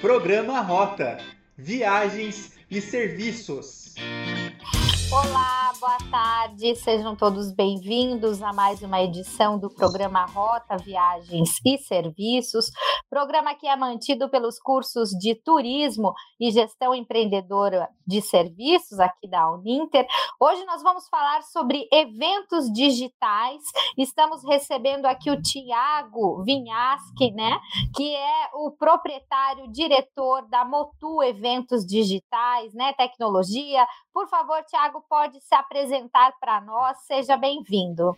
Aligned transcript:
Programa 0.00 0.62
Rota 0.62 1.18
Viagens 1.58 2.52
e 2.70 2.80
Serviços. 2.80 3.94
Olá, 5.12 5.59
boa 5.80 5.96
tarde, 6.10 6.76
sejam 6.76 7.16
todos 7.16 7.50
bem-vindos 7.52 8.42
a 8.42 8.52
mais 8.52 8.82
uma 8.82 9.00
edição 9.00 9.58
do 9.58 9.70
programa 9.70 10.26
Rota 10.26 10.76
Viagens 10.76 11.58
e 11.64 11.78
Serviços, 11.78 12.70
programa 13.08 13.54
que 13.54 13.66
é 13.66 13.74
mantido 13.74 14.28
pelos 14.28 14.58
cursos 14.58 15.08
de 15.08 15.34
Turismo 15.34 16.12
e 16.38 16.50
Gestão 16.50 16.94
Empreendedora 16.94 17.88
de 18.06 18.20
Serviços 18.20 19.00
aqui 19.00 19.26
da 19.26 19.50
Uninter. 19.50 20.06
Hoje 20.38 20.62
nós 20.66 20.82
vamos 20.82 21.08
falar 21.08 21.42
sobre 21.44 21.88
eventos 21.90 22.70
digitais. 22.70 23.62
Estamos 23.96 24.44
recebendo 24.44 25.06
aqui 25.06 25.30
o 25.30 25.40
Tiago 25.40 26.42
Vinhaschi, 26.44 27.30
né, 27.32 27.58
que 27.96 28.14
é 28.14 28.50
o 28.52 28.70
proprietário, 28.70 29.66
diretor 29.72 30.46
da 30.50 30.62
Motu 30.62 31.22
Eventos 31.22 31.86
Digitais, 31.86 32.74
né, 32.74 32.92
tecnologia. 32.92 33.86
Por 34.12 34.28
favor, 34.28 34.62
Tiago, 34.64 35.02
pode 35.08 35.40
se 35.40 35.54
apresentar 35.54 35.69
para 36.40 36.60
nós. 36.60 36.96
Seja 37.06 37.36
bem-vindo. 37.36 38.16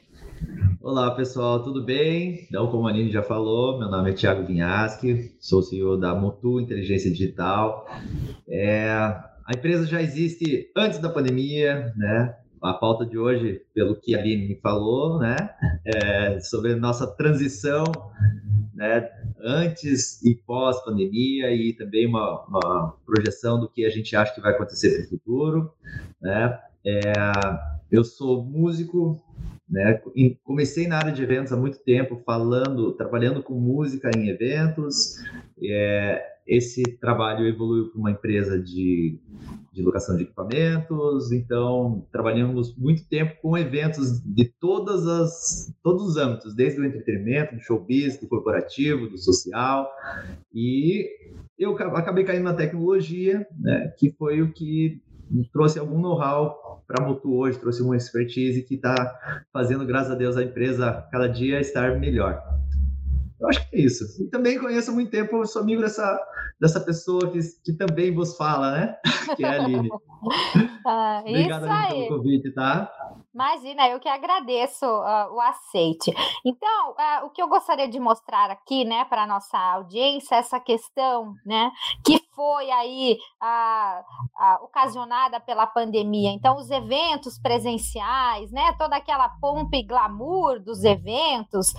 Olá, 0.81 1.11
pessoal, 1.15 1.63
tudo 1.63 1.85
bem? 1.85 2.47
Então, 2.49 2.71
como 2.71 2.89
a 2.89 2.91
Aline 2.91 3.13
já 3.13 3.23
falou, 3.23 3.79
meu 3.79 3.91
nome 3.91 4.11
é 4.11 4.15
Thiago 4.15 4.47
Vinhaschi, 4.47 5.37
sou 5.39 5.63
CEO 5.63 5.99
da 5.99 6.15
Motu 6.15 6.59
Inteligência 6.59 7.11
Digital. 7.11 7.87
É, 8.49 8.89
a 8.89 9.53
empresa 9.55 9.87
já 9.87 10.01
existe 10.01 10.71
antes 10.75 10.99
da 10.99 11.11
pandemia, 11.11 11.93
né? 11.95 12.35
A 12.63 12.73
pauta 12.73 13.05
de 13.05 13.19
hoje, 13.19 13.61
pelo 13.75 13.97
que 13.97 14.15
a 14.15 14.19
Aline 14.19 14.49
me 14.49 14.57
falou, 14.57 15.19
né? 15.19 15.37
É 15.85 16.41
sobre 16.41 16.75
nossa 16.75 17.07
transição, 17.07 17.85
né? 18.75 19.11
Antes 19.45 20.25
e 20.25 20.35
pós-pandemia 20.35 21.55
e 21.55 21.75
também 21.75 22.07
uma, 22.07 22.47
uma 22.47 22.97
projeção 23.05 23.61
do 23.61 23.69
que 23.69 23.85
a 23.85 23.91
gente 23.91 24.17
acha 24.17 24.35
que 24.35 24.41
vai 24.41 24.53
acontecer 24.53 25.03
no 25.03 25.09
futuro, 25.11 25.71
né? 26.19 26.59
É, 26.85 27.03
eu 27.91 28.05
sou 28.05 28.45
músico, 28.45 29.21
né? 29.69 30.01
Comecei 30.43 30.87
na 30.87 30.97
área 30.97 31.13
de 31.13 31.23
eventos 31.23 31.53
há 31.53 31.57
muito 31.57 31.79
tempo, 31.79 32.21
falando, 32.25 32.93
trabalhando 32.93 33.43
com 33.43 33.55
música 33.55 34.11
em 34.17 34.29
eventos. 34.29 35.17
É, 35.63 36.23
esse 36.47 36.83
trabalho 37.01 37.47
evoluiu 37.47 37.91
para 37.91 38.01
uma 38.01 38.11
empresa 38.11 38.59
de, 38.59 39.19
de 39.73 39.83
locação 39.83 40.17
de 40.17 40.25
equipamentos. 40.25 41.31
Então, 41.33 42.05
trabalhamos 42.11 42.77
muito 42.77 43.07
tempo 43.09 43.41
com 43.41 43.57
eventos 43.57 44.21
de 44.21 44.45
todas 44.45 45.07
as, 45.07 45.73
todos 45.83 46.03
os 46.03 46.17
âmbitos, 46.17 46.55
desde 46.55 46.81
o 46.81 46.85
entretenimento, 46.85 47.55
do 47.55 47.61
showbiz, 47.61 48.19
do 48.19 48.27
corporativo, 48.27 49.09
do 49.09 49.19
social. 49.19 49.89
E 50.53 51.09
eu 51.59 51.77
acabei 51.77 52.25
caindo 52.25 52.45
na 52.45 52.55
tecnologia, 52.55 53.47
né? 53.59 53.95
Que 53.97 54.11
foi 54.11 54.43
o 54.43 54.53
que 54.53 55.01
trouxe 55.53 55.79
algum 55.79 55.99
know-how 55.99 56.83
para 56.87 57.05
a 57.05 57.09
Mutu 57.09 57.35
hoje, 57.35 57.59
trouxe 57.59 57.83
uma 57.83 57.97
expertise 57.97 58.63
que 58.63 58.75
está 58.75 58.95
fazendo, 59.53 59.87
graças 59.87 60.13
a 60.13 60.15
Deus, 60.15 60.37
a 60.37 60.43
empresa 60.43 61.07
cada 61.11 61.29
dia 61.29 61.61
estar 61.61 61.99
melhor. 61.99 62.43
Eu 63.41 63.49
acho 63.49 63.69
que 63.69 63.77
é 63.77 63.81
isso. 63.81 64.05
E 64.23 64.29
também 64.29 64.59
conheço 64.59 64.91
há 64.91 64.95
muito 64.95 65.11
tempo, 65.11 65.37
eu 65.37 65.47
sou 65.47 65.63
amigo 65.63 65.83
dessa, 65.83 66.21
dessa 66.61 66.81
pessoa 66.81 67.31
que, 67.31 67.41
que 67.65 67.73
também 67.73 68.15
vos 68.15 68.37
fala, 68.37 68.73
né? 68.73 68.97
Que 69.37 69.45
é 69.45 69.49
a 69.49 69.65
Aline. 69.65 69.89
Ah, 70.85 71.23
Obrigado, 71.25 71.65
Aline, 71.65 72.07
pelo 72.07 72.19
convite, 72.19 72.51
tá? 72.53 72.91
Imagina, 73.35 73.89
eu 73.89 73.99
que 73.99 74.09
agradeço 74.09 74.85
uh, 74.85 75.33
o 75.33 75.41
aceite. 75.41 76.13
Então, 76.45 76.91
uh, 76.91 77.27
o 77.27 77.31
que 77.31 77.43
eu 77.43 77.49
gostaria 77.49 77.89
de 77.89 77.99
mostrar 77.99 78.51
aqui, 78.51 78.85
né, 78.85 79.07
para 79.07 79.27
nossa 79.27 79.57
audiência, 79.57 80.35
essa 80.35 80.61
questão, 80.61 81.35
né, 81.47 81.71
que 82.05 82.21
foi 82.35 82.71
aí 82.71 83.19
uh, 83.43 84.65
ocasionada 84.65 85.41
pela 85.41 85.67
pandemia. 85.67 86.31
Então, 86.31 86.57
os 86.57 86.71
eventos 86.71 87.39
presenciais, 87.39 88.51
né, 88.53 88.75
toda 88.79 88.97
aquela 88.97 89.29
pompa 89.41 89.77
e 89.77 89.83
glamour 89.83 90.61
dos 90.61 90.85
eventos, 90.85 91.73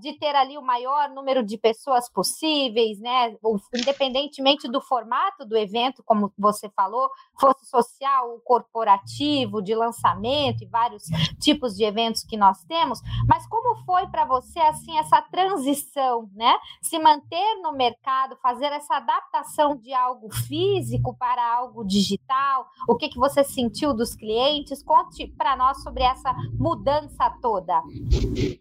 de 0.00 0.18
ter 0.18 0.34
ali 0.34 0.58
o 0.58 0.62
maior 0.62 1.08
número 1.10 1.42
de 1.42 1.56
pessoas 1.56 2.10
possíveis, 2.10 2.98
né, 3.00 3.36
independentemente 3.74 4.68
do 4.68 4.80
formato 4.80 5.44
do 5.44 5.56
evento, 5.56 6.02
como 6.04 6.32
você 6.38 6.68
falou, 6.70 7.08
fosse 7.38 7.66
social, 7.66 8.40
corporativo, 8.44 9.62
de 9.62 9.74
lançamento 9.74 10.62
e 10.62 10.66
vários 10.82 11.04
tipos 11.38 11.76
de 11.76 11.84
eventos 11.84 12.24
que 12.24 12.36
nós 12.36 12.64
temos, 12.64 13.00
mas 13.28 13.46
como 13.46 13.84
foi 13.84 14.06
para 14.08 14.24
você 14.24 14.58
assim 14.60 14.98
essa 14.98 15.22
transição, 15.22 16.28
né? 16.34 16.54
Se 16.80 16.98
manter 16.98 17.60
no 17.62 17.72
mercado, 17.72 18.36
fazer 18.42 18.66
essa 18.66 18.96
adaptação 18.96 19.76
de 19.76 19.92
algo 19.92 20.32
físico 20.34 21.16
para 21.16 21.42
algo 21.56 21.84
digital? 21.84 22.66
O 22.88 22.96
que 22.96 23.08
que 23.08 23.18
você 23.18 23.44
sentiu 23.44 23.94
dos 23.94 24.14
clientes? 24.14 24.82
Conte 24.82 25.28
para 25.36 25.56
nós 25.56 25.82
sobre 25.82 26.02
essa 26.02 26.34
mudança 26.58 27.30
toda. 27.40 27.80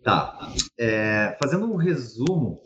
Tá. 0.04 0.52
É, 0.80 1.38
fazendo 1.42 1.72
um 1.72 1.76
resumo, 1.76 2.62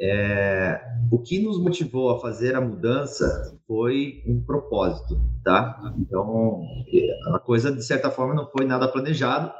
é, 0.00 0.80
o 1.10 1.18
que 1.18 1.38
nos 1.38 1.58
motivou 1.58 2.10
a 2.10 2.20
fazer 2.20 2.56
a 2.56 2.60
mudança 2.60 3.56
foi 3.66 4.22
um 4.26 4.42
propósito, 4.42 5.20
tá? 5.44 5.80
Então, 5.98 6.62
a 7.34 7.38
coisa, 7.38 7.70
de 7.70 7.84
certa 7.84 8.10
forma, 8.10 8.34
não 8.34 8.46
foi 8.50 8.64
nada 8.66 8.88
planejado, 8.88 9.52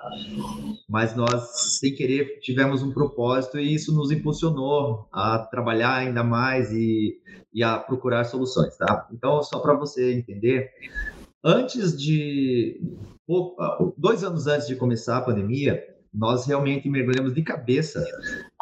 mas 0.89 1.15
nós, 1.15 1.79
sem 1.79 1.95
querer, 1.95 2.41
tivemos 2.41 2.83
um 2.83 2.93
propósito 2.93 3.59
e 3.59 3.75
isso 3.75 3.95
nos 3.95 4.11
impulsionou 4.11 5.07
a 5.13 5.39
trabalhar 5.39 5.95
ainda 5.95 6.25
mais 6.25 6.73
e, 6.73 7.21
e 7.53 7.63
a 7.63 7.79
procurar 7.79 8.25
soluções, 8.25 8.77
tá? 8.77 9.09
Então, 9.13 9.43
só 9.43 9.61
para 9.61 9.75
você 9.75 10.13
entender, 10.15 10.71
antes 11.45 11.97
de... 11.97 12.81
Dois 13.97 14.25
anos 14.25 14.47
antes 14.47 14.67
de 14.67 14.77
começar 14.77 15.17
a 15.17 15.23
pandemia, 15.23 15.83
nós 16.13 16.47
realmente 16.47 16.89
mergulhamos 16.89 17.35
de 17.35 17.43
cabeça 17.43 18.05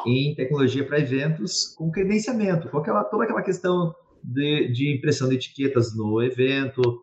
em 0.06 0.34
tecnologia 0.34 0.86
para 0.86 1.00
eventos 1.00 1.74
com 1.76 1.90
credenciamento, 1.90 2.68
com 2.68 2.78
aquela, 2.78 3.02
toda 3.04 3.24
aquela 3.24 3.42
questão 3.42 3.94
de, 4.22 4.72
de 4.72 4.96
impressão 4.96 5.28
de 5.28 5.34
etiquetas 5.34 5.96
no 5.96 6.22
evento, 6.22 7.02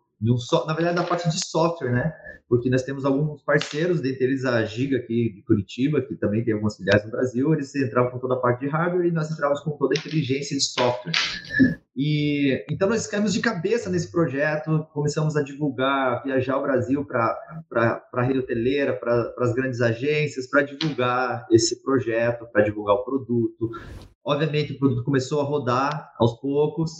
na 0.66 0.74
verdade, 0.74 0.96
da 0.96 1.03
parte 1.03 1.30
de 1.30 1.46
software, 1.46 1.91
né? 1.91 2.13
Porque 2.50 2.69
nós 2.69 2.84
temos 2.84 3.03
alguns 3.03 3.41
parceiros, 3.44 4.00
dentre 4.00 4.24
eles 4.24 4.46
a 4.46 4.63
Giga 4.63 4.97
aqui 4.97 5.34
de 5.34 5.41
Curitiba, 5.44 6.02
que 6.02 6.16
também 6.16 6.44
tem 6.44 6.53
algumas 6.53 6.78
filiais 6.78 7.03
no 7.03 7.12
Brasil, 7.12 7.53
eles 7.53 7.75
entravam 7.75 8.12
com 8.12 8.19
toda 8.19 8.36
a 8.36 8.40
parte 8.40 8.62
de 8.62 8.68
hardware 8.68 9.07
e 9.07 9.12
nós 9.12 9.30
entrávamos 9.30 9.62
com 9.62 9.72
toda 9.72 9.94
a 9.96 10.00
inteligência 10.00 10.56
de 10.56 10.63
software. 10.63 11.12
E 11.97 12.63
então 12.69 12.88
nós 12.88 13.08
caímos 13.08 13.34
de 13.34 13.40
cabeça 13.40 13.90
nesse 13.90 14.12
projeto, 14.12 14.88
começamos 14.94 15.35
a 15.35 15.41
divulgar, 15.41 16.24
viajar 16.24 16.58
o 16.58 16.62
Brasil 16.62 17.03
para 17.03 18.08
a 18.13 18.22
rede 18.22 18.40
hoteleira, 18.40 18.94
para 18.94 19.34
as 19.40 19.53
grandes 19.53 19.81
agências, 19.81 20.47
para 20.47 20.62
divulgar 20.62 21.47
esse 21.52 21.81
projeto, 21.81 22.46
para 22.52 22.63
divulgar 22.63 22.96
o 22.96 23.03
produto, 23.03 23.72
Obviamente, 24.28 24.74
o 24.74 24.78
produto 24.78 25.06
começou 25.06 25.40
a 25.40 25.46
rodar 25.46 26.12
aos 26.19 26.38
poucos. 26.41 26.91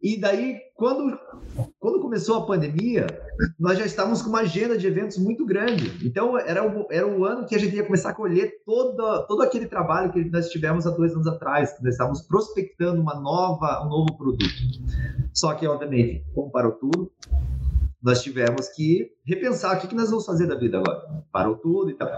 E 0.00 0.18
daí, 0.18 0.58
quando 0.74 1.18
começou 2.12 2.36
a 2.36 2.46
pandemia, 2.46 3.06
nós 3.58 3.78
já 3.78 3.86
estávamos 3.86 4.20
com 4.20 4.28
uma 4.28 4.40
agenda 4.40 4.76
de 4.76 4.86
eventos 4.86 5.16
muito 5.16 5.46
grande. 5.46 6.06
Então, 6.06 6.38
era 6.38 6.62
o, 6.62 6.86
era 6.90 7.06
o 7.06 7.24
ano 7.24 7.46
que 7.46 7.54
a 7.54 7.58
gente 7.58 7.74
ia 7.74 7.82
começar 7.82 8.10
a 8.10 8.14
colher 8.14 8.52
todo, 8.66 9.26
todo 9.26 9.40
aquele 9.40 9.64
trabalho 9.64 10.12
que 10.12 10.22
nós 10.26 10.50
tivemos 10.50 10.86
há 10.86 10.90
dois 10.90 11.14
anos 11.14 11.26
atrás. 11.26 11.74
Nós 11.80 11.94
estávamos 11.94 12.20
prospectando 12.20 13.00
uma 13.00 13.18
nova, 13.18 13.82
um 13.86 13.88
novo 13.88 14.14
produto. 14.18 14.44
Só 15.32 15.54
que, 15.54 15.66
obviamente, 15.66 16.22
como 16.34 16.50
parou 16.50 16.72
tudo, 16.72 17.10
nós 18.02 18.22
tivemos 18.22 18.68
que 18.68 19.10
repensar 19.24 19.78
o 19.78 19.80
que, 19.80 19.86
que 19.86 19.94
nós 19.94 20.10
vamos 20.10 20.26
fazer 20.26 20.46
da 20.46 20.54
vida 20.54 20.80
agora. 20.80 21.24
Parou 21.32 21.56
tudo 21.56 21.92
e 21.92 21.94
tal. 21.94 22.10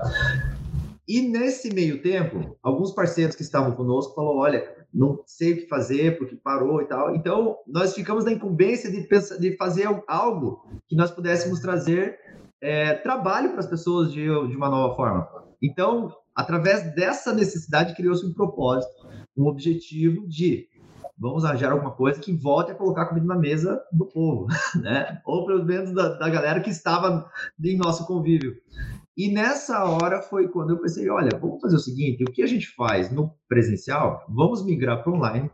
E 1.06 1.20
nesse 1.20 1.72
meio 1.72 2.02
tempo, 2.02 2.56
alguns 2.60 2.90
parceiros 2.90 3.36
que 3.36 3.42
estavam 3.42 3.70
conosco 3.76 4.12
falaram: 4.12 4.38
olha, 4.38 4.83
não 4.94 5.20
sei 5.26 5.52
o 5.52 5.56
que 5.56 5.68
fazer 5.68 6.16
porque 6.16 6.36
parou 6.36 6.80
e 6.80 6.86
tal. 6.86 7.14
Então, 7.14 7.56
nós 7.66 7.94
ficamos 7.94 8.24
na 8.24 8.32
incumbência 8.32 8.90
de, 8.90 9.02
pensar, 9.02 9.36
de 9.36 9.56
fazer 9.56 9.88
algo 10.06 10.64
que 10.86 10.94
nós 10.94 11.10
pudéssemos 11.10 11.58
trazer 11.58 12.16
é, 12.60 12.94
trabalho 12.94 13.50
para 13.50 13.60
as 13.60 13.66
pessoas 13.66 14.12
de, 14.12 14.24
de 14.24 14.56
uma 14.56 14.70
nova 14.70 14.94
forma. 14.94 15.28
Então, 15.60 16.10
através 16.34 16.94
dessa 16.94 17.32
necessidade, 17.34 17.94
criou-se 17.94 18.24
um 18.24 18.32
propósito, 18.32 19.08
um 19.36 19.46
objetivo 19.46 20.26
de 20.28 20.68
vamos 21.16 21.44
arranjar 21.44 21.72
alguma 21.72 21.92
coisa 21.92 22.20
que 22.20 22.32
volte 22.32 22.72
a 22.72 22.74
colocar 22.74 23.06
comida 23.06 23.26
na 23.26 23.36
mesa 23.36 23.82
do 23.92 24.06
povo, 24.06 24.46
né? 24.80 25.20
Ou 25.24 25.46
pelo 25.46 25.64
menos 25.64 25.92
da, 25.92 26.10
da 26.10 26.28
galera 26.28 26.60
que 26.60 26.70
estava 26.70 27.30
em 27.62 27.76
nosso 27.76 28.06
convívio. 28.06 28.56
E 29.16 29.30
nessa 29.32 29.84
hora 29.84 30.20
foi 30.20 30.48
quando 30.48 30.70
eu 30.70 30.80
pensei, 30.80 31.08
olha, 31.08 31.30
vamos 31.40 31.60
fazer 31.60 31.76
o 31.76 31.80
seguinte, 31.80 32.24
o 32.24 32.32
que 32.32 32.42
a 32.42 32.46
gente 32.46 32.68
faz 32.74 33.12
no 33.12 33.30
presencial, 33.48 34.24
vamos 34.28 34.64
migrar 34.64 35.02
para 35.02 35.12
online 35.12 35.50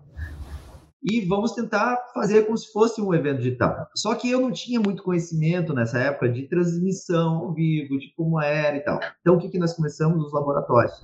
e 1.02 1.22
vamos 1.22 1.52
tentar 1.52 1.96
fazer 2.12 2.44
como 2.44 2.56
se 2.56 2.70
fosse 2.72 3.00
um 3.00 3.14
evento 3.14 3.38
digital. 3.38 3.88
Só 3.94 4.14
que 4.14 4.30
eu 4.30 4.40
não 4.40 4.50
tinha 4.50 4.78
muito 4.78 5.02
conhecimento 5.02 5.72
nessa 5.72 5.98
época 5.98 6.28
de 6.28 6.42
transmissão 6.42 7.36
ao 7.36 7.54
vivo, 7.54 7.98
de 7.98 8.12
como 8.14 8.40
era 8.40 8.76
e 8.76 8.80
tal. 8.80 9.00
Então, 9.20 9.36
o 9.36 9.38
que, 9.38 9.48
que 9.48 9.58
nós 9.58 9.74
começamos? 9.74 10.26
Os 10.26 10.32
laboratórios. 10.32 10.94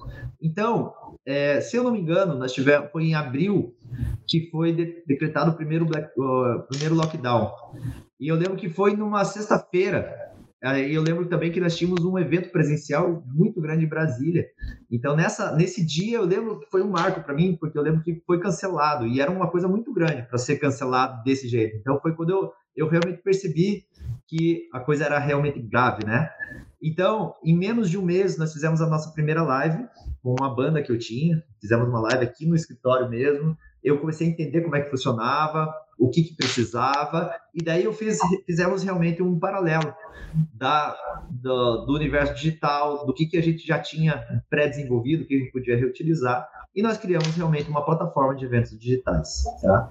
Então, 0.41 0.93
é, 1.25 1.61
se 1.61 1.77
eu 1.77 1.83
não 1.83 1.93
me 1.93 2.01
engano, 2.01 2.35
nós 2.35 2.53
tivemos, 2.53 2.91
foi 2.91 3.05
em 3.05 3.15
abril 3.15 3.75
que 4.27 4.51
foi 4.51 4.73
de, 4.73 5.03
decretado 5.07 5.53
o 5.53 5.55
primeiro, 5.55 5.87
black, 5.87 6.09
uh, 6.19 6.63
primeiro 6.69 6.95
lockdown. 6.95 7.51
E 8.21 8.29
eu 8.29 8.37
lembro 8.37 8.57
que 8.57 8.69
foi 8.69 8.95
numa 8.95 9.25
sexta-feira. 9.25 10.26
E 10.75 10.95
eu 10.95 11.03
lembro 11.03 11.27
também 11.27 11.53
que 11.53 11.61
nós 11.61 11.77
tínhamos 11.77 12.05
um 12.05 12.19
evento 12.19 12.51
presencial 12.51 13.23
muito 13.27 13.61
grande 13.61 13.85
em 13.85 13.89
Brasília. 13.89 14.47
Então, 14.91 15.15
nessa, 15.15 15.55
nesse 15.55 15.85
dia, 15.85 16.19
eu 16.19 16.25
lembro 16.25 16.59
que 16.61 16.71
foi 16.71 16.83
um 16.83 16.91
marco 16.91 17.21
para 17.23 17.35
mim, 17.35 17.57
porque 17.61 17.79
eu 17.79 17.83
lembro 17.83 18.03
que 18.03 18.23
foi 18.27 18.41
cancelado. 18.41 19.07
E 19.07 19.21
era 19.21 19.31
uma 19.31 19.49
coisa 19.49 19.69
muito 19.69 19.93
grande 19.93 20.23
para 20.23 20.39
ser 20.39 20.57
cancelado 20.57 21.23
desse 21.23 21.47
jeito. 21.49 21.77
Então, 21.77 22.01
foi 22.01 22.15
quando 22.15 22.31
eu, 22.31 22.53
eu 22.75 22.89
realmente 22.89 23.23
percebi 23.23 23.85
que 24.27 24.69
a 24.73 24.81
coisa 24.81 25.05
era 25.05 25.19
realmente 25.19 25.61
grave, 25.61 26.05
né? 26.05 26.31
Então, 26.83 27.35
em 27.45 27.57
menos 27.57 27.89
de 27.89 27.99
um 27.99 28.03
mês, 28.03 28.37
nós 28.37 28.53
fizemos 28.53 28.81
a 28.81 28.87
nossa 28.87 29.13
primeira 29.13 29.43
live 29.43 29.87
com 30.23 30.35
uma 30.39 30.55
banda 30.55 30.83
que 30.83 30.91
eu 30.91 30.99
tinha. 30.99 31.43
Fizemos 31.61 31.89
uma 31.89 32.01
live 32.01 32.25
aqui 32.25 32.47
no 32.47 32.57
escritório 32.57 33.09
mesmo 33.09 33.57
eu 33.87 34.01
comecei 34.01 34.27
a 34.27 34.31
entender 34.31 34.63
como 34.63 34.75
é 34.75 34.81
que 34.81 34.91
funcionava, 34.91 35.73
o 35.99 36.11
que, 36.11 36.23
que 36.23 36.37
precisava, 36.37 37.33
e 37.55 37.63
daí 37.63 37.85
eu 37.85 37.93
fiz, 37.93 38.19
fizemos 38.45 38.83
realmente 38.83 39.23
um 39.23 39.39
paralelo 39.39 39.95
da, 40.53 40.97
do, 41.31 41.87
do 41.87 41.95
universo 41.95 42.35
digital, 42.35 43.07
do 43.07 43.15
que, 43.15 43.27
que 43.27 43.39
a 43.39 43.43
gente 43.43 43.67
já 43.67 43.79
tinha 43.79 44.23
pré-desenvolvido, 44.51 45.25
que 45.25 45.35
a 45.35 45.39
gente 45.39 45.53
podia 45.53 45.77
reutilizar, 45.77 46.47
e 46.77 46.83
nós 46.83 46.99
criamos 46.99 47.35
realmente 47.35 47.71
uma 47.71 47.85
plataforma 47.85 48.37
de 48.37 48.45
eventos 48.45 48.79
digitais. 48.79 49.45
Tá? 49.63 49.91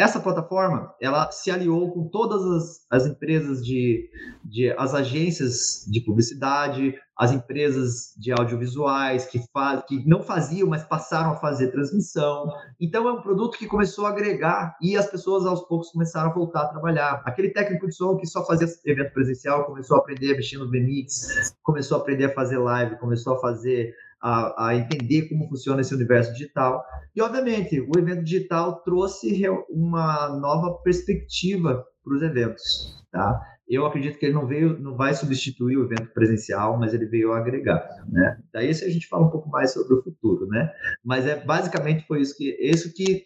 Essa 0.00 0.18
plataforma, 0.18 0.94
ela 0.98 1.30
se 1.30 1.50
aliou 1.50 1.92
com 1.92 2.08
todas 2.08 2.42
as, 2.42 2.86
as 2.88 3.06
empresas 3.06 3.62
de, 3.62 4.08
de, 4.42 4.70
as 4.78 4.94
agências 4.94 5.84
de 5.86 6.00
publicidade, 6.00 6.94
as 7.18 7.32
empresas 7.32 8.14
de 8.16 8.32
audiovisuais 8.32 9.26
que, 9.26 9.40
faz, 9.52 9.82
que 9.86 10.08
não 10.08 10.22
faziam, 10.22 10.66
mas 10.66 10.84
passaram 10.84 11.32
a 11.32 11.36
fazer 11.36 11.70
transmissão. 11.70 12.48
Então 12.80 13.06
é 13.08 13.12
um 13.12 13.20
produto 13.20 13.58
que 13.58 13.66
começou 13.66 14.06
a 14.06 14.08
agregar 14.08 14.74
e 14.80 14.96
as 14.96 15.06
pessoas 15.10 15.44
aos 15.44 15.60
poucos 15.68 15.90
começaram 15.90 16.30
a 16.30 16.32
voltar 16.32 16.62
a 16.62 16.68
trabalhar. 16.68 17.22
Aquele 17.26 17.50
técnico 17.50 17.86
de 17.86 17.94
som 17.94 18.16
que 18.16 18.26
só 18.26 18.46
fazia 18.46 18.68
evento 18.86 19.12
presencial 19.12 19.66
começou 19.66 19.98
a 19.98 20.00
aprender 20.00 20.32
a 20.32 20.36
mexer 20.36 20.56
no 20.56 20.70
VMix, 20.70 21.52
começou 21.62 21.98
a 21.98 22.00
aprender 22.00 22.24
a 22.24 22.34
fazer 22.34 22.56
live, 22.56 22.96
começou 22.96 23.34
a 23.34 23.40
fazer 23.40 23.94
a, 24.20 24.68
a, 24.68 24.76
entender 24.76 25.28
como 25.28 25.48
funciona 25.48 25.80
esse 25.80 25.94
universo 25.94 26.32
digital. 26.32 26.84
E, 27.14 27.22
obviamente, 27.22 27.80
o 27.80 27.98
evento 27.98 28.22
digital 28.22 28.82
trouxe 28.82 29.42
uma 29.68 30.28
nova 30.38 30.74
perspectiva 30.82 31.84
para 32.04 32.14
os 32.14 32.22
eventos. 32.22 33.04
Tá? 33.10 33.40
Eu 33.68 33.86
acredito 33.86 34.18
que 34.18 34.26
ele 34.26 34.34
não 34.34 34.46
veio, 34.46 34.78
não 34.78 34.96
vai 34.96 35.14
substituir 35.14 35.76
o 35.76 35.84
evento 35.84 36.12
presencial, 36.12 36.76
mas 36.76 36.92
ele 36.92 37.06
veio 37.06 37.32
agregar, 37.32 37.88
né? 38.08 38.36
Daí 38.52 38.74
se 38.74 38.84
a 38.84 38.90
gente 38.90 39.06
fala 39.06 39.26
um 39.26 39.30
pouco 39.30 39.48
mais 39.48 39.72
sobre 39.72 39.94
o 39.94 40.02
futuro, 40.02 40.48
né? 40.48 40.72
Mas 41.04 41.24
é 41.24 41.36
basicamente 41.44 42.04
foi 42.04 42.20
isso 42.20 42.36
que 42.36 42.56
isso 42.60 42.92
que 42.92 43.22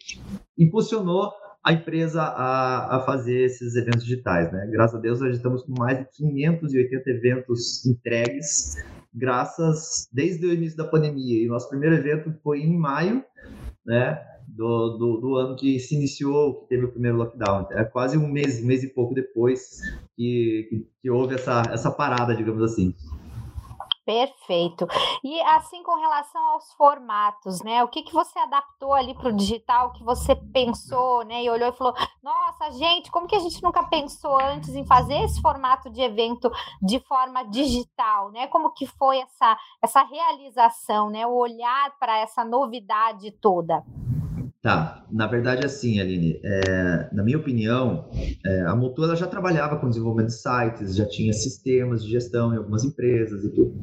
impulsionou 0.55 1.31
a 1.63 1.73
empresa 1.73 2.21
a, 2.21 2.97
a 2.97 2.99
fazer 2.99 3.45
esses 3.45 3.75
eventos 3.75 4.03
digitais, 4.03 4.51
né? 4.51 4.67
Graças 4.71 4.95
a 4.95 5.01
Deus, 5.01 5.19
nós 5.19 5.35
estamos 5.35 5.63
com 5.63 5.73
mais 5.79 5.97
de 5.97 6.05
580 6.11 7.09
eventos 7.09 7.83
entregues 7.83 8.75
graças 9.15 10.09
desde 10.11 10.45
o 10.45 10.53
início 10.53 10.77
da 10.77 10.83
pandemia. 10.83 11.41
E 11.41 11.47
nosso 11.47 11.69
primeiro 11.69 11.95
evento 11.95 12.33
foi 12.43 12.61
em 12.61 12.77
maio, 12.77 13.23
né? 13.85 14.21
Do, 14.47 14.97
do, 14.97 15.17
do, 15.21 15.35
ano 15.35 15.55
que 15.55 15.79
se 15.79 15.95
iniciou, 15.95 16.61
que 16.61 16.69
teve 16.69 16.85
o 16.85 16.91
primeiro 16.91 17.17
lockdown. 17.17 17.67
É 17.71 17.83
quase 17.83 18.17
um 18.17 18.27
mês, 18.27 18.63
mês 18.63 18.83
e 18.83 18.87
pouco 18.87 19.13
depois 19.13 19.81
que, 20.15 20.67
que, 20.69 20.87
que 21.01 21.09
houve 21.09 21.35
essa, 21.35 21.63
essa 21.71 21.89
parada, 21.89 22.35
digamos 22.35 22.61
assim. 22.61 22.93
Perfeito. 24.05 24.85
E 25.23 25.41
assim 25.41 25.81
com 25.81 25.99
relação 25.99 26.41
aos 26.51 26.71
formatos, 26.73 27.63
né? 27.63 27.83
O 27.83 27.87
que, 27.87 28.03
que 28.03 28.13
você 28.13 28.37
adaptou 28.37 28.93
ali 28.93 29.15
para 29.15 29.29
o 29.29 29.35
digital, 29.35 29.93
que 29.93 30.03
você 30.03 30.35
pensou, 30.35 31.25
né? 31.25 31.43
E 31.43 31.49
olhou 31.49 31.69
e 31.69 31.73
falou: 31.73 31.95
Nossa, 32.21 32.69
gente, 32.71 33.09
como 33.09 33.27
que 33.27 33.35
a 33.35 33.39
gente 33.39 33.63
nunca 33.63 33.83
pensou 33.87 34.39
antes 34.39 34.75
em 34.75 34.85
fazer 34.85 35.23
esse 35.23 35.41
formato 35.41 35.89
de 35.89 36.01
evento 36.01 36.51
de 36.83 36.99
forma 36.99 37.43
digital, 37.45 38.29
né? 38.31 38.45
Como 38.45 38.73
que 38.73 38.85
foi 38.85 39.17
essa, 39.17 39.57
essa 39.81 40.03
realização, 40.03 41.09
né? 41.09 41.25
O 41.25 41.33
olhar 41.33 41.97
para 41.97 42.19
essa 42.19 42.45
novidade 42.45 43.31
toda. 43.31 43.83
Tá, 44.65 45.05
na 45.11 45.27
verdade, 45.27 45.63
assim, 45.63 45.99
Aline, 45.99 46.39
é, 46.43 47.07
na 47.13 47.21
minha 47.21 47.37
opinião, 47.37 48.09
é, 48.43 48.61
a 48.61 48.75
Mutu 48.75 49.03
ela 49.03 49.15
já 49.15 49.27
trabalhava 49.27 49.77
com 49.77 49.87
desenvolvimento 49.87 50.29
de 50.29 50.41
sites, 50.41 50.95
já 50.95 51.05
tinha 51.05 51.31
sistemas 51.33 52.03
de 52.03 52.09
gestão 52.09 52.51
em 52.51 52.57
algumas 52.57 52.83
empresas 52.83 53.43
e 53.43 53.49
tudo. 53.49 53.75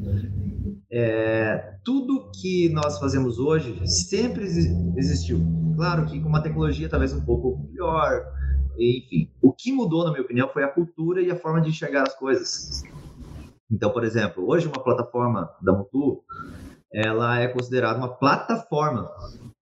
É, 0.91 1.77
tudo 1.85 2.33
que 2.33 2.69
nós 2.71 2.99
fazemos 2.99 3.39
hoje 3.39 3.81
sempre 3.87 4.43
existiu. 4.43 5.41
Claro 5.77 6.05
que 6.05 6.21
com 6.21 6.29
uma 6.29 6.43
tecnologia 6.43 6.89
talvez 6.89 7.13
um 7.13 7.25
pouco 7.25 7.65
melhor, 7.71 8.25
enfim. 8.77 9.31
O 9.41 9.53
que 9.53 9.71
mudou, 9.71 10.03
na 10.03 10.11
minha 10.11 10.25
opinião, 10.25 10.49
foi 10.49 10.65
a 10.65 10.69
cultura 10.69 11.23
e 11.23 11.31
a 11.31 11.37
forma 11.37 11.61
de 11.61 11.69
enxergar 11.69 12.03
as 12.03 12.17
coisas. 12.17 12.83
Então, 13.71 13.89
por 13.91 14.03
exemplo, 14.03 14.51
hoje 14.51 14.67
uma 14.67 14.83
plataforma 14.83 15.49
da 15.63 15.73
Mutu, 15.73 16.25
ela 16.93 17.39
é 17.39 17.47
considerada 17.47 17.97
uma 18.01 18.09
plataforma, 18.09 19.09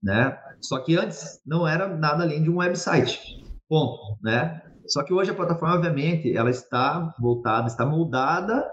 né? 0.03 0.39
Só 0.61 0.79
que 0.81 0.97
antes 0.97 1.41
não 1.47 1.67
era 1.67 1.89
nada 1.89 2.25
além 2.25 2.43
de 2.43 2.51
um 2.51 2.59
website, 2.59 3.19
ponto, 3.69 4.19
né? 4.23 4.62
Só 4.87 5.05
que 5.05 5.12
hoje 5.12 5.31
a 5.31 5.35
plataforma, 5.35 5.77
obviamente, 5.77 6.37
ela 6.37 6.51
está 6.51 7.15
voltada, 7.19 7.69
está 7.69 7.87
moldada 7.87 8.69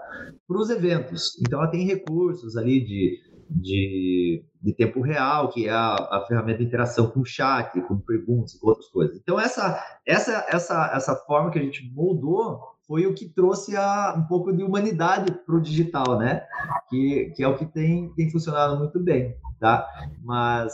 para 0.46 0.58
os 0.58 0.68
eventos. 0.68 1.40
Então, 1.40 1.60
ela 1.60 1.70
tem 1.70 1.86
recursos 1.86 2.56
ali 2.56 2.84
de, 2.84 3.18
de, 3.48 4.44
de 4.60 4.72
tempo 4.74 5.00
real, 5.00 5.48
que 5.48 5.68
é 5.68 5.70
a, 5.70 5.94
a, 5.94 6.24
ferramenta 6.26 6.58
de 6.58 6.64
interação 6.64 7.08
com 7.08 7.24
chat, 7.24 7.80
com 7.82 7.98
perguntas, 7.98 8.54
com 8.54 8.68
outras 8.68 8.88
coisas. 8.88 9.16
Então, 9.16 9.38
essa, 9.38 9.80
essa, 10.04 10.44
essa, 10.48 10.90
essa 10.92 11.14
forma 11.14 11.52
que 11.52 11.58
a 11.60 11.62
gente 11.62 11.88
moldou 11.94 12.62
foi 12.88 13.06
o 13.06 13.14
que 13.14 13.28
trouxe 13.28 13.76
a, 13.76 14.14
um 14.16 14.22
pouco 14.22 14.52
de 14.52 14.64
humanidade 14.64 15.30
para 15.30 15.54
o 15.54 15.60
digital, 15.60 16.18
né? 16.18 16.42
Que, 16.88 17.32
que 17.36 17.44
é 17.44 17.48
o 17.48 17.56
que 17.56 17.66
tem, 17.66 18.12
tem 18.14 18.30
funcionado 18.30 18.78
muito 18.78 18.98
bem 18.98 19.36
tá? 19.58 19.86
Mas 20.22 20.72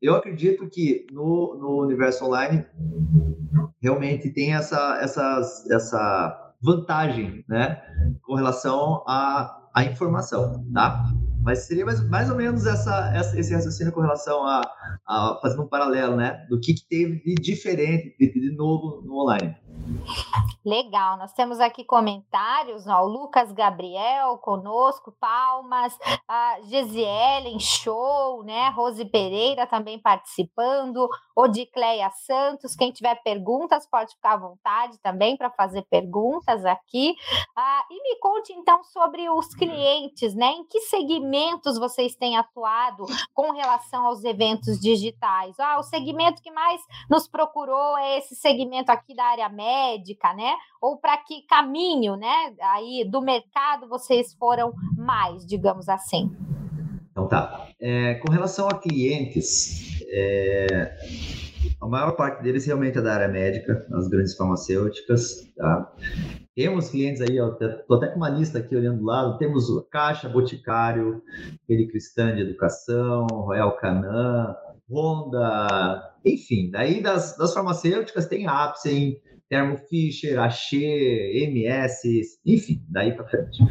eu 0.00 0.14
acredito 0.14 0.68
que 0.68 1.06
no, 1.10 1.56
no 1.58 1.82
universo 1.82 2.24
online 2.24 2.64
realmente 3.80 4.30
tem 4.30 4.54
essa, 4.54 4.98
essa, 5.00 5.40
essa 5.70 6.52
vantagem, 6.62 7.44
né? 7.48 7.80
Com 8.22 8.34
relação 8.34 9.02
à, 9.06 9.68
à 9.74 9.84
informação, 9.84 10.64
tá? 10.72 11.04
Mas 11.42 11.60
seria 11.66 11.84
mais, 11.84 12.06
mais 12.08 12.30
ou 12.30 12.36
menos 12.36 12.66
essa, 12.66 13.12
essa, 13.14 13.38
esse 13.38 13.54
raciocínio 13.54 13.92
com 13.92 14.00
relação 14.00 14.44
a, 14.44 14.62
a 15.06 15.38
fazendo 15.40 15.62
um 15.62 15.68
paralelo, 15.68 16.16
né? 16.16 16.44
Do 16.48 16.60
que, 16.60 16.74
que 16.74 16.88
teve 16.88 17.22
de 17.22 17.34
diferente, 17.34 18.16
de, 18.18 18.32
de 18.32 18.56
novo 18.56 19.02
no 19.02 19.22
online. 19.22 19.54
Legal, 20.64 21.16
nós 21.16 21.32
temos 21.32 21.60
aqui 21.60 21.84
comentários, 21.84 22.88
ó, 22.88 23.04
o 23.04 23.08
Lucas 23.08 23.52
Gabriel 23.52 24.36
conosco, 24.38 25.14
palmas, 25.20 25.96
a 26.26 26.58
Gesielen, 26.62 27.60
show, 27.60 28.42
né? 28.42 28.68
Rose 28.70 29.04
Pereira 29.04 29.64
também 29.64 29.96
participando, 29.96 31.08
Odicleia 31.36 32.10
Santos, 32.10 32.74
quem 32.74 32.90
tiver 32.90 33.14
perguntas 33.22 33.86
pode 33.88 34.14
ficar 34.14 34.32
à 34.32 34.36
vontade 34.38 34.98
também 34.98 35.36
para 35.36 35.50
fazer 35.50 35.82
perguntas 35.82 36.64
aqui. 36.64 37.14
Ah, 37.56 37.84
e 37.88 38.02
me 38.02 38.18
conte 38.18 38.52
então 38.52 38.82
sobre 38.82 39.30
os 39.30 39.54
clientes, 39.54 40.34
né? 40.34 40.48
Em 40.48 40.66
que 40.66 40.80
segmentos 40.80 41.78
vocês 41.78 42.16
têm 42.16 42.36
atuado 42.36 43.06
com 43.32 43.52
relação 43.52 44.06
aos 44.06 44.24
eventos 44.24 44.80
digitais? 44.80 45.54
Ah, 45.60 45.78
o 45.78 45.84
segmento 45.84 46.42
que 46.42 46.50
mais 46.50 46.80
nos 47.08 47.28
procurou 47.28 47.96
é 47.98 48.18
esse 48.18 48.34
segmento 48.34 48.90
aqui 48.90 49.14
da 49.14 49.26
área 49.26 49.48
médica, 49.48 49.75
né? 50.34 50.54
Ou 50.80 50.98
para 50.98 51.16
que 51.18 51.46
caminho, 51.46 52.16
né? 52.16 52.54
Aí 52.60 53.04
do 53.08 53.20
mercado 53.20 53.88
vocês 53.88 54.34
foram 54.34 54.72
mais, 54.96 55.46
digamos 55.46 55.88
assim. 55.88 56.30
Então 57.10 57.28
tá. 57.28 57.68
É, 57.80 58.14
com 58.16 58.30
relação 58.30 58.68
a 58.68 58.78
clientes, 58.78 60.02
é, 60.10 60.96
a 61.80 61.86
maior 61.86 62.12
parte 62.12 62.42
deles 62.42 62.66
realmente 62.66 62.98
é 62.98 63.02
da 63.02 63.14
área 63.14 63.28
médica, 63.28 63.86
as 63.92 64.08
grandes 64.08 64.36
farmacêuticas, 64.36 65.50
tá? 65.56 65.92
Temos 66.54 66.88
clientes 66.88 67.20
aí, 67.20 67.38
ó, 67.40 67.50
tô 67.50 67.94
até 67.94 68.08
com 68.08 68.16
uma 68.16 68.30
lista 68.30 68.58
aqui 68.58 68.74
olhando 68.74 68.98
do 68.98 69.04
lado, 69.04 69.38
temos 69.38 69.66
Caixa, 69.90 70.28
Boticário, 70.28 71.22
Ele 71.68 71.86
Cristã 71.86 72.34
de 72.34 72.42
Educação, 72.42 73.26
Royal 73.26 73.76
Canan, 73.76 74.54
Honda, 74.90 76.14
enfim, 76.24 76.70
daí 76.70 77.02
das, 77.02 77.36
das 77.36 77.52
farmacêuticas 77.52 78.26
tem 78.26 78.46
Apsen, 78.46 79.20
Thermo 79.48 79.78
Fisher, 79.88 80.38
Axê, 80.38 81.32
MS, 81.44 82.38
enfim, 82.44 82.82
daí 82.88 83.12
para 83.12 83.28
frente. 83.28 83.62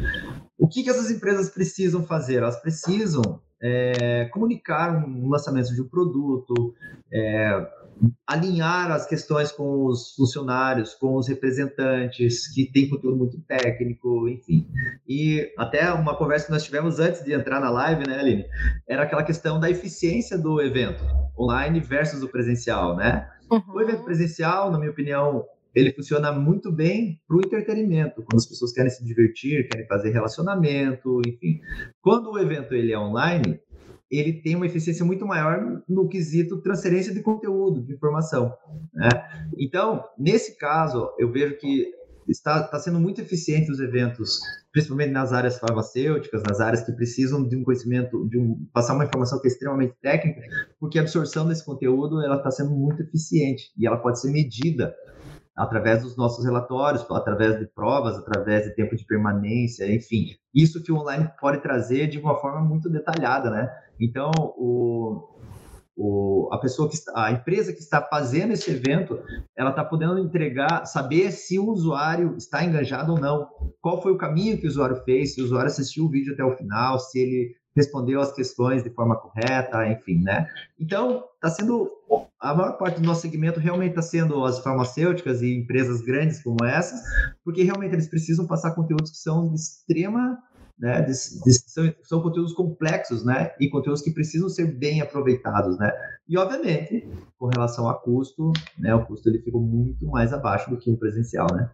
O 0.58 0.66
que, 0.66 0.82
que 0.82 0.90
essas 0.90 1.10
empresas 1.10 1.50
precisam 1.50 2.04
fazer? 2.04 2.36
Elas 2.36 2.60
precisam 2.60 3.40
é, 3.60 4.26
comunicar 4.26 5.06
um 5.06 5.28
lançamento 5.28 5.74
de 5.74 5.82
um 5.82 5.88
produto, 5.88 6.74
é, 7.12 7.66
alinhar 8.26 8.90
as 8.90 9.06
questões 9.06 9.50
com 9.50 9.86
os 9.86 10.14
funcionários, 10.14 10.94
com 10.94 11.16
os 11.16 11.28
representantes, 11.28 12.52
que 12.52 12.70
tem 12.70 12.88
conteúdo 12.88 13.16
muito 13.16 13.40
técnico, 13.42 14.28
enfim. 14.28 14.68
E 15.08 15.52
até 15.56 15.92
uma 15.92 16.16
conversa 16.16 16.46
que 16.46 16.52
nós 16.52 16.64
tivemos 16.64 16.98
antes 16.98 17.24
de 17.24 17.32
entrar 17.32 17.60
na 17.60 17.70
live, 17.70 18.06
né, 18.06 18.18
Aline? 18.18 18.44
Era 18.88 19.04
aquela 19.04 19.22
questão 19.22 19.58
da 19.58 19.70
eficiência 19.70 20.36
do 20.36 20.60
evento, 20.60 21.02
online 21.38 21.80
versus 21.80 22.22
o 22.22 22.28
presencial, 22.28 22.96
né? 22.96 23.28
Uhum. 23.50 23.62
O 23.74 23.80
evento 23.80 24.02
presencial, 24.02 24.70
na 24.70 24.78
minha 24.78 24.90
opinião, 24.90 25.44
ele 25.76 25.92
funciona 25.92 26.32
muito 26.32 26.72
bem 26.72 27.20
para 27.28 27.36
o 27.36 27.40
entretenimento, 27.40 28.22
quando 28.22 28.38
as 28.38 28.46
pessoas 28.46 28.72
querem 28.72 28.90
se 28.90 29.04
divertir, 29.04 29.68
querem 29.68 29.86
fazer 29.86 30.08
relacionamento, 30.10 31.20
enfim. 31.26 31.60
Quando 32.00 32.30
o 32.30 32.38
evento 32.38 32.74
ele 32.74 32.92
é 32.92 32.98
online, 32.98 33.60
ele 34.10 34.32
tem 34.40 34.56
uma 34.56 34.64
eficiência 34.64 35.04
muito 35.04 35.26
maior 35.26 35.82
no 35.86 36.08
quesito 36.08 36.62
transferência 36.62 37.12
de 37.12 37.20
conteúdo, 37.20 37.84
de 37.84 37.92
informação. 37.92 38.54
Né? 38.94 39.08
Então, 39.58 40.02
nesse 40.18 40.56
caso, 40.56 41.10
eu 41.18 41.30
vejo 41.30 41.58
que 41.58 41.92
está, 42.26 42.60
está 42.60 42.78
sendo 42.78 42.98
muito 42.98 43.20
eficiente 43.20 43.70
os 43.70 43.78
eventos, 43.78 44.40
principalmente 44.72 45.10
nas 45.10 45.34
áreas 45.34 45.58
farmacêuticas, 45.58 46.42
nas 46.42 46.58
áreas 46.58 46.84
que 46.86 46.92
precisam 46.92 47.46
de 47.46 47.54
um 47.54 47.62
conhecimento, 47.62 48.26
de 48.30 48.38
um, 48.38 48.66
passar 48.72 48.94
uma 48.94 49.04
informação 49.04 49.38
que 49.40 49.46
é 49.46 49.50
extremamente 49.50 49.94
técnica, 50.00 50.40
porque 50.80 50.98
a 50.98 51.02
absorção 51.02 51.46
desse 51.46 51.66
conteúdo 51.66 52.24
ela 52.24 52.36
está 52.36 52.50
sendo 52.50 52.70
muito 52.70 53.02
eficiente 53.02 53.70
e 53.76 53.86
ela 53.86 53.98
pode 53.98 54.20
ser 54.20 54.30
medida 54.30 54.94
através 55.56 56.02
dos 56.02 56.16
nossos 56.16 56.44
relatórios, 56.44 57.04
através 57.10 57.58
de 57.58 57.66
provas, 57.66 58.18
através 58.18 58.64
de 58.64 58.74
tempo 58.74 58.94
de 58.94 59.06
permanência, 59.06 59.90
enfim. 59.92 60.36
Isso 60.54 60.82
que 60.82 60.92
o 60.92 60.96
online 60.96 61.30
pode 61.40 61.62
trazer 61.62 62.08
de 62.08 62.18
uma 62.18 62.36
forma 62.36 62.60
muito 62.60 62.90
detalhada, 62.90 63.50
né? 63.50 63.70
Então, 63.98 64.30
o, 64.36 65.26
o, 65.96 66.50
a 66.52 66.58
pessoa 66.58 66.90
que 66.90 66.96
a 67.14 67.32
empresa 67.32 67.72
que 67.72 67.80
está 67.80 68.02
fazendo 68.02 68.52
esse 68.52 68.70
evento, 68.70 69.18
ela 69.56 69.70
está 69.70 69.82
podendo 69.82 70.18
entregar, 70.18 70.84
saber 70.84 71.32
se 71.32 71.58
o 71.58 71.70
usuário 71.70 72.36
está 72.36 72.62
engajado 72.62 73.12
ou 73.12 73.18
não, 73.18 73.48
qual 73.80 74.02
foi 74.02 74.12
o 74.12 74.18
caminho 74.18 74.58
que 74.58 74.66
o 74.66 74.68
usuário 74.68 75.02
fez, 75.04 75.34
se 75.34 75.40
o 75.40 75.44
usuário 75.44 75.68
assistiu 75.68 76.04
o 76.04 76.10
vídeo 76.10 76.34
até 76.34 76.44
o 76.44 76.54
final, 76.54 76.98
se 76.98 77.18
ele 77.18 77.56
respondeu 77.76 78.20
as 78.20 78.32
questões 78.32 78.82
de 78.82 78.90
forma 78.90 79.16
correta, 79.16 79.86
enfim, 79.86 80.22
né? 80.22 80.48
Então, 80.80 81.24
está 81.34 81.50
sendo 81.50 81.90
a 82.40 82.54
maior 82.54 82.78
parte 82.78 83.00
do 83.00 83.06
nosso 83.06 83.22
segmento 83.22 83.60
realmente 83.60 83.90
está 83.90 84.02
sendo 84.02 84.44
as 84.44 84.58
farmacêuticas 84.60 85.42
e 85.42 85.54
empresas 85.54 86.00
grandes 86.00 86.42
como 86.42 86.64
essas, 86.64 87.00
porque 87.44 87.62
realmente 87.62 87.94
eles 87.94 88.08
precisam 88.08 88.46
passar 88.46 88.74
conteúdos 88.74 89.10
que 89.10 89.16
são 89.16 89.48
de 89.48 89.56
extrema 89.56 90.38
né, 90.78 91.00
de, 91.00 91.12
de, 91.12 91.52
são, 91.70 91.94
são, 92.02 92.22
conteúdos 92.22 92.52
complexos, 92.52 93.24
né, 93.24 93.50
e 93.58 93.68
conteúdos 93.68 94.02
que 94.02 94.10
precisam 94.10 94.48
ser 94.48 94.66
bem 94.66 95.00
aproveitados, 95.00 95.78
né, 95.78 95.90
e 96.28 96.36
obviamente, 96.36 97.08
com 97.38 97.46
relação 97.46 97.88
a 97.88 97.94
custo, 97.94 98.52
né, 98.78 98.94
o 98.94 99.04
custo 99.06 99.28
ele 99.28 99.40
ficou 99.40 99.60
muito 99.60 100.06
mais 100.06 100.32
abaixo 100.32 100.70
do 100.70 100.78
que 100.78 100.90
o 100.90 100.96
presencial, 100.96 101.46
né. 101.52 101.70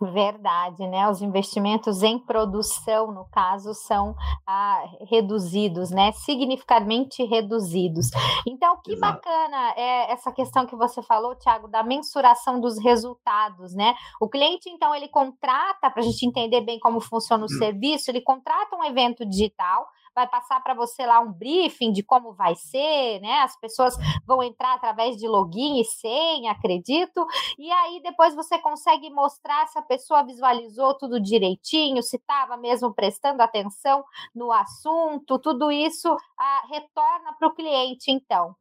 Verdade, 0.00 0.86
né? 0.86 1.08
Os 1.10 1.20
investimentos 1.20 2.04
em 2.04 2.18
produção, 2.20 3.10
no 3.10 3.24
caso, 3.24 3.74
são 3.74 4.14
ah, 4.46 4.84
reduzidos, 5.10 5.90
né? 5.90 6.12
Significativamente 6.12 7.24
reduzidos. 7.24 8.10
Então, 8.46 8.80
que 8.80 8.92
Exato. 8.92 9.14
bacana 9.14 9.74
é 9.76 10.12
essa 10.12 10.30
questão 10.30 10.66
que 10.66 10.76
você 10.76 11.02
falou, 11.02 11.34
Tiago, 11.34 11.66
da 11.66 11.82
mensuração 11.82 12.60
dos 12.60 12.78
resultados, 12.78 13.74
né? 13.74 13.94
O 14.20 14.28
cliente, 14.28 14.68
então, 14.68 14.94
ele 14.94 15.08
contrata, 15.08 15.90
para 15.90 16.00
a 16.00 16.04
gente 16.04 16.24
entender 16.24 16.60
bem 16.60 16.78
como 16.78 17.00
funciona 17.00 17.42
o 17.42 17.46
hum. 17.46 17.58
serviço, 17.58 18.10
ele 18.10 18.20
contrata 18.20 18.76
um 18.76 18.84
evento 18.84 19.26
digital 19.26 19.88
vai 20.18 20.26
passar 20.26 20.60
para 20.60 20.74
você 20.74 21.06
lá 21.06 21.20
um 21.20 21.32
briefing 21.32 21.92
de 21.92 22.02
como 22.02 22.32
vai 22.32 22.56
ser, 22.56 23.20
né? 23.20 23.40
As 23.42 23.58
pessoas 23.60 23.94
vão 24.26 24.42
entrar 24.42 24.74
através 24.74 25.16
de 25.16 25.28
login 25.28 25.80
e 25.80 25.84
senha, 25.84 26.50
acredito, 26.50 27.24
e 27.56 27.70
aí 27.70 28.00
depois 28.02 28.34
você 28.34 28.58
consegue 28.58 29.10
mostrar 29.10 29.68
se 29.68 29.78
a 29.78 29.82
pessoa 29.82 30.24
visualizou 30.24 30.94
tudo 30.94 31.20
direitinho, 31.20 32.02
se 32.02 32.16
estava 32.16 32.56
mesmo 32.56 32.92
prestando 32.92 33.42
atenção 33.42 34.04
no 34.34 34.50
assunto, 34.50 35.38
tudo 35.38 35.70
isso 35.70 36.16
ah, 36.36 36.62
retorna 36.68 37.32
para 37.38 37.48
o 37.48 37.54
cliente, 37.54 38.10
então. 38.10 38.56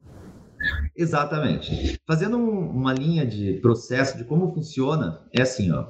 Exatamente. 0.96 2.00
Fazendo 2.06 2.38
um, 2.38 2.70
uma 2.70 2.94
linha 2.94 3.26
de 3.26 3.54
processo 3.62 4.16
de 4.16 4.26
como 4.26 4.54
funciona, 4.54 5.28
é 5.36 5.42
assim, 5.42 5.72
ó. 5.72 5.88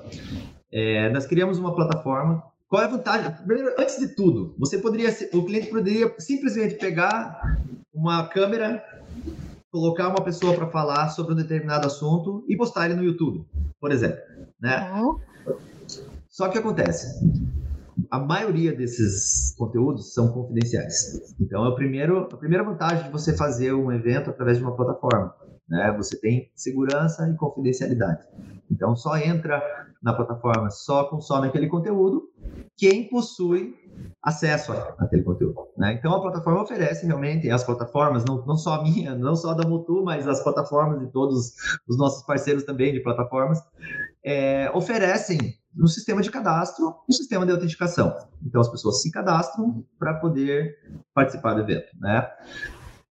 É, 0.71 1.09
nós 1.09 1.25
criamos 1.25 1.59
uma 1.59 1.73
plataforma 1.75 2.43
qual 2.67 2.81
é 2.81 2.85
a 2.85 2.89
vantagem? 2.89 3.31
Primeiro, 3.45 3.73
antes 3.79 3.97
de 3.97 4.09
tudo, 4.09 4.55
você 4.57 4.77
poderia, 4.77 5.09
o 5.33 5.45
cliente 5.45 5.67
poderia 5.67 6.13
simplesmente 6.19 6.75
pegar 6.75 7.57
uma 7.93 8.27
câmera, 8.27 8.83
colocar 9.71 10.09
uma 10.09 10.21
pessoa 10.23 10.53
para 10.55 10.67
falar 10.69 11.09
sobre 11.09 11.33
um 11.33 11.37
determinado 11.37 11.87
assunto 11.87 12.45
e 12.47 12.57
postar 12.57 12.85
ele 12.85 12.95
no 12.95 13.03
YouTube, 13.03 13.45
por 13.79 13.91
exemplo, 13.91 14.19
né? 14.61 14.91
Só 16.29 16.49
que 16.49 16.57
acontece, 16.57 17.07
a 18.11 18.19
maioria 18.19 18.73
desses 18.75 19.55
conteúdos 19.57 20.13
são 20.13 20.31
confidenciais. 20.31 21.35
Então, 21.39 21.65
é 21.65 21.69
o 21.69 21.75
primeiro, 21.75 22.19
a 22.19 22.37
primeira 22.37 22.63
vantagem 22.63 23.05
de 23.05 23.11
você 23.11 23.35
fazer 23.35 23.73
um 23.73 23.91
evento 23.91 24.29
através 24.29 24.57
de 24.57 24.63
uma 24.63 24.75
plataforma. 24.75 25.33
Né? 25.69 25.93
Você 25.97 26.19
tem 26.19 26.51
segurança 26.55 27.29
e 27.29 27.35
confidencialidade. 27.35 28.25
Então, 28.69 28.95
só 28.95 29.17
entra 29.17 29.61
na 30.01 30.13
plataforma, 30.13 30.69
só 30.69 31.05
consome 31.05 31.47
aquele 31.47 31.67
conteúdo 31.67 32.29
quem 32.77 33.09
possui 33.09 33.75
acesso 34.21 34.71
àquele 34.99 35.23
conteúdo. 35.23 35.67
Né? 35.75 35.93
Então, 35.93 36.13
a 36.13 36.21
plataforma 36.21 36.61
oferece 36.61 37.05
realmente, 37.05 37.49
as 37.49 37.63
plataformas, 37.63 38.23
não, 38.23 38.45
não 38.45 38.55
só 38.55 38.75
a 38.75 38.83
minha, 38.83 39.15
não 39.15 39.35
só 39.35 39.53
da 39.53 39.67
Mutu, 39.67 40.03
mas 40.03 40.27
as 40.27 40.43
plataformas 40.43 40.99
de 40.99 41.07
todos 41.11 41.53
os 41.87 41.97
nossos 41.97 42.23
parceiros 42.23 42.63
também 42.63 42.93
de 42.93 42.99
plataformas, 42.99 43.59
é, 44.23 44.69
oferecem 44.73 45.55
um 45.79 45.87
sistema 45.87 46.21
de 46.21 46.29
cadastro 46.29 46.95
e 47.07 47.13
um 47.13 47.15
sistema 47.15 47.45
de 47.45 47.51
autenticação. 47.51 48.15
Então, 48.45 48.61
as 48.61 48.69
pessoas 48.69 49.01
se 49.01 49.11
cadastram 49.11 49.83
para 49.97 50.15
poder 50.15 50.75
participar 51.13 51.53
do 51.55 51.61
evento. 51.61 51.87
Né? 51.99 52.27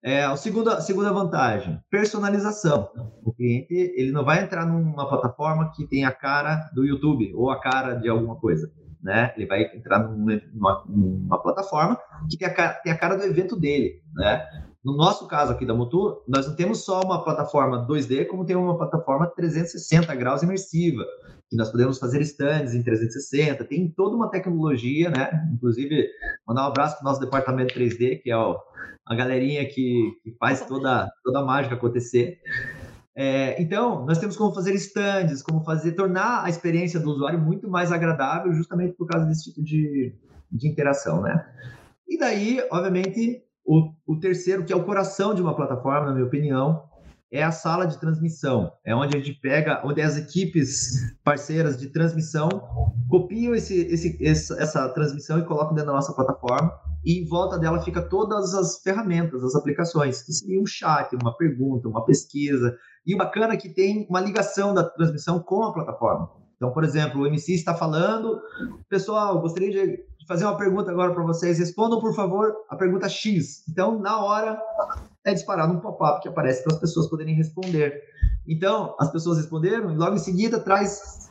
É, 0.06 0.24
a 0.24 0.36
segunda, 0.38 0.80
segunda 0.82 1.12
vantagem, 1.12 1.80
personalização. 1.90 2.92
O 3.24 3.34
cliente 3.34 3.74
ele 3.74 4.12
não 4.12 4.24
vai 4.24 4.44
entrar 4.44 4.64
numa 4.64 5.10
plataforma 5.10 5.72
que 5.76 5.88
tem 5.88 6.06
a 6.06 6.12
cara 6.12 6.70
do 6.76 6.86
YouTube 6.86 7.34
ou 7.34 7.50
a 7.50 7.60
cara 7.60 7.96
de 7.96 8.08
alguma 8.08 8.36
coisa. 8.36 8.72
Né? 9.02 9.34
Ele 9.36 9.48
vai 9.48 9.64
entrar 9.76 10.08
numa, 10.08 10.84
numa 10.88 11.42
plataforma 11.42 11.98
que 12.30 12.38
tem 12.38 12.48
a, 12.48 12.54
cara, 12.54 12.74
tem 12.84 12.94
a 12.94 12.98
cara 12.98 13.16
do 13.18 13.24
evento 13.24 13.60
dele. 13.60 14.00
Né? 14.14 14.48
No 14.84 14.96
nosso 14.96 15.28
caso 15.28 15.54
aqui 15.54 15.66
da 15.66 15.74
Mutu, 15.74 16.22
nós 16.28 16.48
não 16.48 16.56
temos 16.56 16.86
só 16.86 17.02
uma 17.02 17.24
plataforma 17.24 17.88
2D, 17.88 18.28
como 18.28 18.46
tem 18.46 18.56
uma 18.56 18.78
plataforma 18.78 19.26
360 19.26 20.14
graus 20.14 20.44
imersiva, 20.44 21.04
que 21.50 21.56
nós 21.56 21.72
podemos 21.72 22.00
fazer 22.00 22.22
stands 22.22 22.74
em 22.74 22.82
360, 22.82 23.64
tem 23.66 23.90
toda 23.90 24.16
uma 24.16 24.30
tecnologia, 24.30 25.10
né? 25.10 25.30
Inclusive, 25.54 26.08
mandar 26.48 26.64
um 26.64 26.70
abraço 26.70 26.98
para 26.98 27.04
o 27.04 27.10
nosso 27.10 27.22
departamento 27.22 27.74
3D, 27.74 28.22
que 28.22 28.32
é 28.32 28.38
o, 28.38 28.58
a 29.06 29.16
galerinha 29.16 29.66
que, 29.66 30.12
que 30.24 30.36
faz 30.40 30.66
toda, 30.66 31.10
toda 31.24 31.40
a 31.40 31.46
mágica 31.46 31.75
acontecer. 31.75 32.40
É, 33.16 33.62
então, 33.62 34.06
nós 34.06 34.18
temos 34.18 34.36
como 34.36 34.54
fazer 34.54 34.74
stands, 34.74 35.42
como 35.42 35.64
fazer, 35.64 35.94
tornar 35.94 36.44
a 36.44 36.50
experiência 36.50 37.00
do 37.00 37.12
usuário 37.12 37.40
muito 37.40 37.70
mais 37.70 37.92
agradável, 37.92 38.54
justamente 38.54 38.94
por 38.98 39.08
causa 39.08 39.25
desse 39.25 39.46
tipo 39.46 39.64
de, 39.64 40.14
de 40.52 40.68
interação, 40.68 41.22
né? 41.22 41.46
E 42.08 42.18
daí, 42.18 42.62
obviamente, 42.72 43.42
o, 43.64 43.92
o 44.06 44.20
terceiro, 44.20 44.66
que 44.66 44.74
é 44.74 44.75
o 44.75 44.84
coração 44.84 45.34
de 45.34 45.42
uma 45.42 45.56
plataforma, 45.56 46.08
na 46.08 46.14
minha 46.14 46.25
opinião, 46.25 46.84
é 47.32 47.44
a 47.44 47.51
sala 47.51 47.86
de 47.86 48.00
transmissão. 48.00 48.72
É 48.86 48.96
onde 48.96 49.17
a 49.17 49.20
gente 49.20 49.39
pega, 49.39 49.82
onde 49.86 50.01
as 50.01 50.17
equipes 50.17 51.15
parceiras 51.24 51.77
de 51.77 51.88
transmissão 51.88 52.50
copiam 53.10 53.53
esse, 53.53 53.75
esse, 53.82 54.17
essa 54.58 54.89
transmissão 54.89 55.39
e 55.39 55.46
colocam 55.46 55.74
dentro 55.74 55.88
da 55.88 55.96
nossa 55.96 56.13
plataforma 56.13 56.72
e 57.05 57.20
em 57.20 57.27
volta 57.27 57.60
dela 57.60 57.84
fica 57.84 58.01
todas 58.01 58.55
as 58.55 58.82
ferramentas, 58.82 59.44
as 59.44 59.55
aplicações, 59.55 60.24
que 60.24 60.34
seria 60.34 60.60
um 60.60 60.65
chat, 60.65 61.15
uma 61.22 61.38
pergunta, 61.38 61.88
uma 61.88 62.03
pesquisa. 62.03 62.75
E 63.05 63.13
o 63.13 63.17
bacana 63.17 63.53
é 63.53 63.58
que 63.58 63.70
tem 63.70 64.08
uma 64.10 64.20
ligação 64.20 64.74
da 64.74 64.84
transmissão 64.84 65.39
com 65.39 65.63
a 65.63 65.74
plataforma. 65.74 66.32
Então, 66.55 66.72
por 66.72 66.84
exemplo, 66.84 67.22
o 67.22 67.27
MC 67.27 67.53
está 67.53 67.75
falando, 67.75 68.41
pessoal, 68.89 69.39
gostaria 69.39 69.70
de 69.70 70.03
fazer 70.27 70.46
uma 70.46 70.58
pergunta 70.58 70.89
agora 70.89 71.13
para 71.13 71.24
vocês. 71.24 71.60
Respondam, 71.60 72.00
por 72.00 72.15
favor, 72.15 72.51
a 72.70 72.75
pergunta 72.75 73.08
X. 73.08 73.63
Então, 73.70 74.00
na 74.00 74.24
hora, 74.24 74.60
é 75.25 75.34
disparado 75.34 75.74
um 75.74 75.79
pop-up 75.79 76.22
que 76.22 76.29
aparece 76.29 76.63
para 76.63 76.74
as 76.74 76.79
pessoas 76.79 77.08
poderem 77.10 77.36
responder. 77.36 78.03
Então, 78.48 78.96
as 79.00 79.12
pessoas 79.12 79.38
responderam 79.38 79.91
e 79.91 79.98
logo 79.98 80.15
em 80.15 80.20
seguida 80.20 80.60
traz 80.60 81.25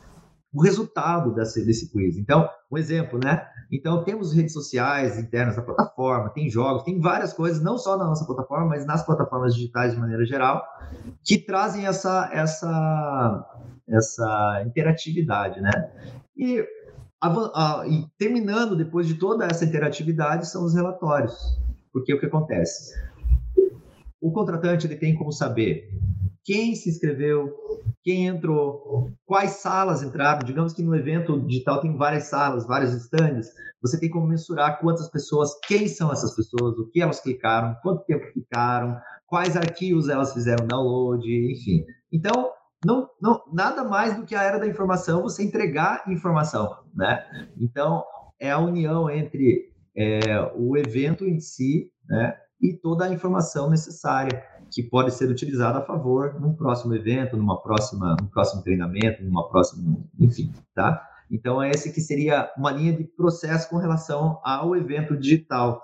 o 0.53 0.61
resultado 0.61 1.33
desse, 1.33 1.65
desse 1.65 1.91
quiz. 1.91 2.17
Então, 2.17 2.47
um 2.71 2.77
exemplo, 2.77 3.19
né? 3.23 3.45
Então, 3.71 4.03
temos 4.03 4.33
redes 4.33 4.53
sociais 4.53 5.17
internas 5.17 5.55
da 5.55 5.61
plataforma, 5.61 6.29
tem 6.29 6.49
jogos, 6.49 6.83
tem 6.83 6.99
várias 6.99 7.33
coisas, 7.33 7.61
não 7.61 7.77
só 7.77 7.97
na 7.97 8.05
nossa 8.05 8.25
plataforma, 8.25 8.67
mas 8.67 8.85
nas 8.85 9.05
plataformas 9.05 9.55
digitais 9.55 9.93
de 9.93 9.99
maneira 9.99 10.25
geral, 10.25 10.63
que 11.23 11.37
trazem 11.37 11.85
essa, 11.85 12.29
essa, 12.31 13.45
essa 13.87 14.63
interatividade, 14.65 15.61
né? 15.61 15.71
E, 16.37 16.65
a, 17.21 17.27
a, 17.27 17.87
e 17.87 18.05
terminando 18.17 18.75
depois 18.75 19.07
de 19.07 19.15
toda 19.15 19.45
essa 19.45 19.65
interatividade 19.65 20.47
são 20.47 20.63
os 20.63 20.73
relatórios. 20.73 21.59
Porque 21.91 22.13
o 22.13 22.19
que 22.19 22.25
acontece? 22.25 22.93
O 24.25 24.31
contratante 24.31 24.87
ele 24.87 24.95
tem 24.95 25.13
como 25.13 25.31
saber 25.31 25.87
quem 26.43 26.73
se 26.73 26.89
inscreveu, 26.89 27.55
quem 28.03 28.25
entrou, 28.25 29.11
quais 29.23 29.57
salas 29.57 30.01
entraram. 30.01 30.43
Digamos 30.43 30.73
que 30.73 30.81
no 30.81 30.95
evento 30.95 31.39
digital 31.41 31.79
tem 31.79 31.95
várias 31.95 32.23
salas, 32.23 32.65
vários 32.65 32.91
stands. 32.93 33.49
Você 33.83 33.99
tem 33.99 34.09
como 34.09 34.25
mensurar 34.25 34.79
quantas 34.79 35.11
pessoas, 35.11 35.51
quem 35.67 35.87
são 35.87 36.11
essas 36.11 36.35
pessoas, 36.35 36.75
o 36.79 36.89
que 36.89 37.03
elas 37.03 37.19
clicaram, 37.19 37.77
quanto 37.83 38.03
tempo 38.05 38.25
ficaram, 38.33 38.99
quais 39.27 39.55
arquivos 39.55 40.09
elas 40.09 40.33
fizeram 40.33 40.65
download, 40.65 41.23
enfim. 41.51 41.85
Então, 42.11 42.49
não, 42.83 43.07
não, 43.21 43.43
nada 43.53 43.83
mais 43.83 44.17
do 44.17 44.25
que 44.25 44.33
a 44.33 44.41
era 44.41 44.57
da 44.57 44.65
informação, 44.65 45.21
você 45.21 45.43
entregar 45.43 46.03
informação, 46.07 46.79
né? 46.95 47.23
Então, 47.61 48.03
é 48.39 48.49
a 48.49 48.57
união 48.57 49.07
entre 49.07 49.71
é, 49.95 50.51
o 50.55 50.75
evento 50.75 51.25
em 51.25 51.39
si, 51.39 51.91
né? 52.09 52.35
E 52.65 52.73
toda 52.73 53.05
a 53.05 53.13
informação 53.13 53.69
necessária 53.69 54.43
que 54.71 54.81
pode 54.81 55.11
ser 55.11 55.29
utilizada 55.29 55.77
a 55.77 55.85
favor 55.85 56.39
num 56.39 56.55
próximo 56.55 56.95
evento, 56.95 57.37
numa 57.37 57.61
próxima, 57.61 58.17
num 58.19 58.27
próximo 58.27 58.63
treinamento, 58.63 59.23
numa 59.23 59.47
próxima, 59.47 59.97
enfim, 60.19 60.51
tá? 60.73 61.07
Então, 61.29 61.61
é 61.61 61.69
esse 61.69 61.93
que 61.93 62.01
seria 62.01 62.51
uma 62.57 62.71
linha 62.71 62.93
de 62.93 63.03
processo 63.03 63.69
com 63.69 63.77
relação 63.77 64.39
ao 64.43 64.75
evento 64.75 65.15
digital, 65.15 65.79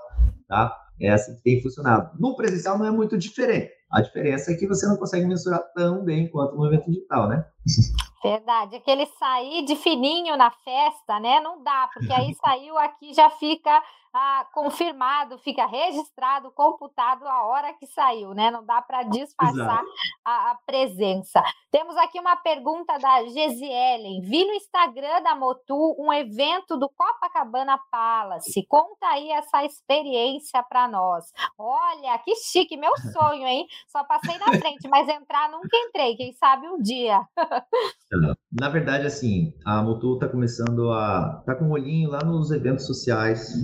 tá? 0.48 0.76
É 1.00 1.12
assim 1.12 1.36
que 1.36 1.44
tem 1.44 1.62
funcionado. 1.62 2.18
No 2.20 2.36
presencial 2.36 2.80
não 2.80 2.86
é 2.86 2.92
muito 2.92 3.16
diferente. 3.16 3.72
A 3.92 4.02
diferença 4.02 4.52
é 4.52 4.56
que 4.56 4.68
você 4.68 4.88
não 4.88 4.98
consegue 4.98 5.26
mensurar 5.28 5.62
tão 5.76 6.04
bem 6.04 6.30
quanto 6.30 6.56
no 6.56 6.66
evento 6.66 6.90
digital, 6.90 7.28
né? 7.28 7.46
Verdade, 8.24 8.76
aquele 8.76 9.06
sair 9.06 9.66
de 9.66 9.76
fininho 9.76 10.38
na 10.38 10.50
festa, 10.50 11.20
né? 11.20 11.40
Não 11.42 11.64
dá, 11.64 11.90
porque 11.94 12.14
aí 12.14 12.34
saiu 12.44 12.78
aqui 12.78 13.14
já 13.14 13.30
fica 13.32 13.82
ah, 14.14 14.46
confirmado, 14.54 15.38
fica 15.40 15.66
registrado, 15.66 16.52
computado 16.52 17.26
a 17.26 17.46
hora 17.46 17.74
que 17.74 17.88
saiu, 17.88 18.34
né? 18.34 18.52
Não 18.52 18.66
dá 18.66 18.82
para 18.82 19.04
disfarçar 19.04 19.84
a, 20.26 20.52
a, 20.52 20.58
presença. 20.66 21.42
Temos 21.72 21.96
aqui 21.98 22.20
uma 22.20 22.36
pergunta 22.36 22.98
da 22.98 23.24
Gesielen. 23.26 24.22
Vi 24.22 24.46
no 24.46 24.54
Instagram 24.54 25.22
da 25.24 25.36
Motu 25.36 25.96
um 25.98 26.12
evento 26.12 26.78
do 26.78 26.90
Copacabana 26.90 27.80
Palace. 27.90 28.66
Conta 28.68 29.08
aí 29.08 29.30
essa 29.32 29.64
experiência 29.64 30.62
para 30.64 30.88
nós. 30.88 31.32
Olha, 31.58 32.18
que 32.20 32.36
chique, 32.36 32.76
meu 32.76 32.92
sonho, 33.14 33.48
hein? 33.48 33.66
Só 33.88 34.04
passei 34.04 34.38
na 34.38 34.48
frente, 34.60 34.88
mas 34.90 35.08
entrar 35.08 35.50
nunca 35.50 35.78
entrei. 35.78 36.16
Quem 36.18 36.34
sabe 36.34 36.68
um 36.68 36.82
dia. 36.82 37.26
Na 38.52 38.68
verdade, 38.68 39.08
assim, 39.08 39.54
a 39.66 39.82
Motu 39.82 40.16
está 40.16 40.28
começando 40.28 40.92
a. 40.92 41.42
tá 41.46 41.56
com 41.56 41.66
um 41.66 41.72
olhinho 41.72 42.10
lá 42.10 42.20
nos 42.20 42.52
eventos 42.52 42.86
sociais 42.86 43.56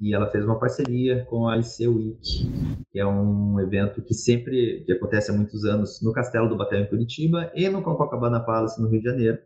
e 0.00 0.14
ela 0.14 0.30
fez 0.30 0.44
uma 0.44 0.58
parceria 0.58 1.24
com 1.24 1.48
a 1.48 1.58
IC 1.58 1.88
Week, 1.88 2.50
que 2.90 2.98
é 2.98 3.06
um 3.06 3.58
evento 3.60 4.02
que 4.02 4.14
sempre 4.14 4.82
que 4.84 4.92
acontece 4.92 5.30
há 5.30 5.34
muitos 5.34 5.64
anos 5.64 6.00
no 6.02 6.12
Castelo 6.12 6.48
do 6.48 6.56
Batel 6.56 6.80
em 6.80 6.86
Curitiba 6.86 7.50
e 7.54 7.68
no 7.68 7.82
Copacabana 7.82 8.40
Palace 8.40 8.80
no 8.80 8.88
Rio 8.88 9.00
de 9.00 9.06
Janeiro. 9.06 9.38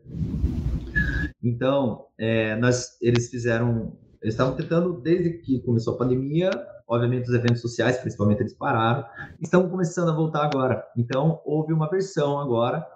Então, 1.42 2.06
é, 2.18 2.56
nós, 2.56 2.96
eles 3.00 3.30
fizeram, 3.30 3.96
eles 4.20 4.34
estavam 4.34 4.56
tentando 4.56 5.00
desde 5.00 5.38
que 5.38 5.60
começou 5.60 5.94
a 5.94 5.98
pandemia, 5.98 6.50
obviamente 6.88 7.28
os 7.28 7.34
eventos 7.34 7.60
sociais, 7.60 7.98
principalmente, 7.98 8.40
eles 8.40 8.54
pararam, 8.54 9.04
estão 9.40 9.68
começando 9.68 10.10
a 10.10 10.14
voltar 10.14 10.44
agora. 10.44 10.84
Então, 10.96 11.40
houve 11.44 11.72
uma 11.72 11.88
versão 11.88 12.38
agora 12.38 12.86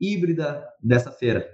híbrida 0.00 0.64
dessa 0.82 1.10
feira. 1.10 1.48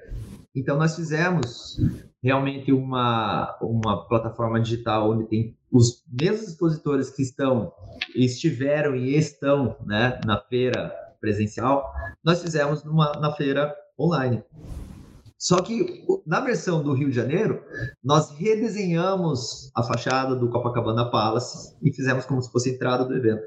Então, 0.55 0.79
nós 0.79 0.95
fizemos 0.95 1.81
realmente 2.25 2.73
uma, 2.73 3.55
uma 3.61 4.09
plataforma 4.09 4.59
digital 4.59 5.11
onde 5.11 5.27
tem 5.27 5.55
os 5.71 6.03
mesmos 6.11 6.49
expositores 6.49 7.11
que 7.11 7.21
estão, 7.23 7.71
estiveram 8.17 8.97
e 8.97 9.15
estão 9.15 9.77
né, 9.85 10.19
na 10.25 10.41
feira 10.41 10.91
presencial, 11.21 11.93
nós 12.25 12.41
fizemos 12.41 12.83
numa, 12.83 13.13
na 13.21 13.31
feira 13.33 13.75
online. 14.01 14.43
Só 15.39 15.61
que 15.61 16.03
na 16.27 16.41
versão 16.41 16.83
do 16.83 16.95
Rio 16.95 17.11
de 17.11 17.17
Janeiro, 17.17 17.63
nós 18.03 18.31
redesenhamos 18.31 19.71
a 19.75 19.83
fachada 19.83 20.35
do 20.35 20.49
Copacabana 20.49 21.11
Palace 21.11 21.77
e 21.83 21.93
fizemos 21.93 22.25
como 22.25 22.41
se 22.41 22.51
fosse 22.51 22.71
a 22.71 22.73
entrada 22.73 23.05
do 23.05 23.15
evento. 23.15 23.45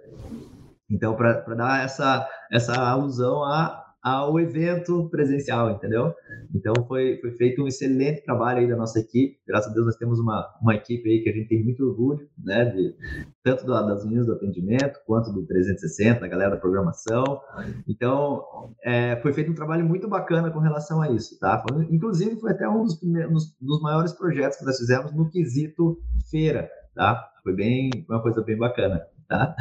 Então, 0.88 1.16
para 1.16 1.42
dar 1.56 1.84
essa, 1.84 2.28
essa 2.52 2.76
alusão 2.76 3.44
a 3.44 3.87
ao 4.08 4.40
evento 4.40 5.10
presencial, 5.10 5.70
entendeu? 5.72 6.14
Então 6.56 6.74
foi, 6.88 7.18
foi 7.20 7.32
feito 7.32 7.62
um 7.62 7.68
excelente 7.68 8.24
trabalho 8.24 8.60
aí 8.60 8.68
da 8.68 8.78
nossa 8.78 9.00
equipe. 9.00 9.38
Graças 9.46 9.70
a 9.70 9.74
Deus 9.74 9.86
nós 9.86 9.98
temos 9.98 10.18
uma, 10.18 10.48
uma 10.62 10.76
equipe 10.76 11.10
aí 11.10 11.22
que 11.22 11.30
a 11.30 11.34
gente 11.34 11.50
tem 11.50 11.62
muito 11.62 11.86
orgulho, 11.86 12.26
né? 12.42 12.66
De, 12.66 12.96
tanto 13.44 13.66
do, 13.66 13.74
das 13.74 14.06
meninas 14.06 14.28
do 14.28 14.34
atendimento 14.34 15.00
quanto 15.06 15.32
do 15.34 15.46
360, 15.46 16.24
a 16.24 16.28
galera 16.28 16.52
da 16.52 16.58
programação. 16.58 17.42
Então 17.86 18.74
é, 18.82 19.18
foi 19.18 19.34
feito 19.34 19.52
um 19.52 19.56
trabalho 19.56 19.86
muito 19.86 20.08
bacana 20.08 20.50
com 20.52 20.60
relação 20.60 21.02
a 21.02 21.12
isso, 21.12 21.38
tá? 21.38 21.64
Foi, 21.68 21.84
inclusive 21.92 22.40
foi 22.40 22.52
até 22.52 22.68
um 22.68 22.84
dos, 22.84 22.96
primeiros, 22.96 23.58
dos 23.60 23.82
maiores 23.82 24.14
projetos 24.14 24.58
que 24.58 24.66
nós 24.66 24.78
fizemos 24.78 25.14
no 25.14 25.30
quesito 25.30 26.00
feira, 26.32 26.70
tá? 26.96 27.30
Foi 27.44 27.54
bem 27.54 27.90
uma 28.08 28.22
coisa 28.22 28.42
bem 28.42 28.58
bacana, 28.58 29.02
tá? 29.28 29.54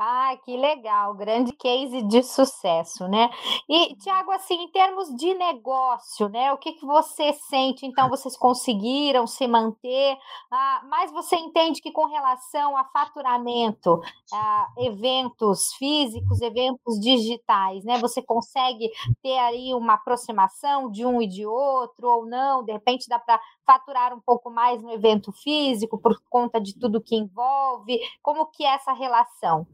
Ah, 0.00 0.36
que 0.44 0.56
legal, 0.56 1.12
grande 1.14 1.50
case 1.54 2.02
de 2.02 2.22
sucesso, 2.22 3.08
né? 3.08 3.28
E, 3.68 3.96
Tiago, 3.96 4.30
assim, 4.30 4.54
em 4.54 4.70
termos 4.70 5.08
de 5.16 5.34
negócio, 5.34 6.28
né? 6.28 6.52
O 6.52 6.56
que, 6.56 6.74
que 6.74 6.86
você 6.86 7.32
sente, 7.32 7.84
então, 7.84 8.08
vocês 8.08 8.36
conseguiram 8.36 9.26
se 9.26 9.48
manter, 9.48 10.16
ah, 10.52 10.82
mas 10.88 11.10
você 11.10 11.34
entende 11.34 11.80
que 11.80 11.90
com 11.90 12.06
relação 12.06 12.76
a 12.76 12.84
faturamento, 12.84 14.00
ah, 14.32 14.68
eventos 14.78 15.72
físicos, 15.74 16.40
eventos 16.42 17.00
digitais, 17.00 17.82
né? 17.84 17.98
Você 17.98 18.22
consegue 18.22 18.88
ter 19.20 19.36
aí 19.38 19.74
uma 19.74 19.94
aproximação 19.94 20.88
de 20.92 21.04
um 21.04 21.20
e 21.20 21.26
de 21.26 21.44
outro, 21.44 22.08
ou 22.08 22.24
não? 22.24 22.62
De 22.62 22.70
repente 22.70 23.08
dá 23.08 23.18
para 23.18 23.40
faturar 23.68 24.14
um 24.14 24.20
pouco 24.20 24.50
mais 24.50 24.82
no 24.82 24.90
evento 24.90 25.30
físico 25.30 25.98
por 25.98 26.18
conta 26.30 26.58
de 26.58 26.74
tudo 26.74 27.02
que 27.02 27.14
envolve? 27.14 28.00
Como 28.22 28.46
que 28.46 28.64
é 28.64 28.74
essa 28.74 28.94
relação? 28.94 29.66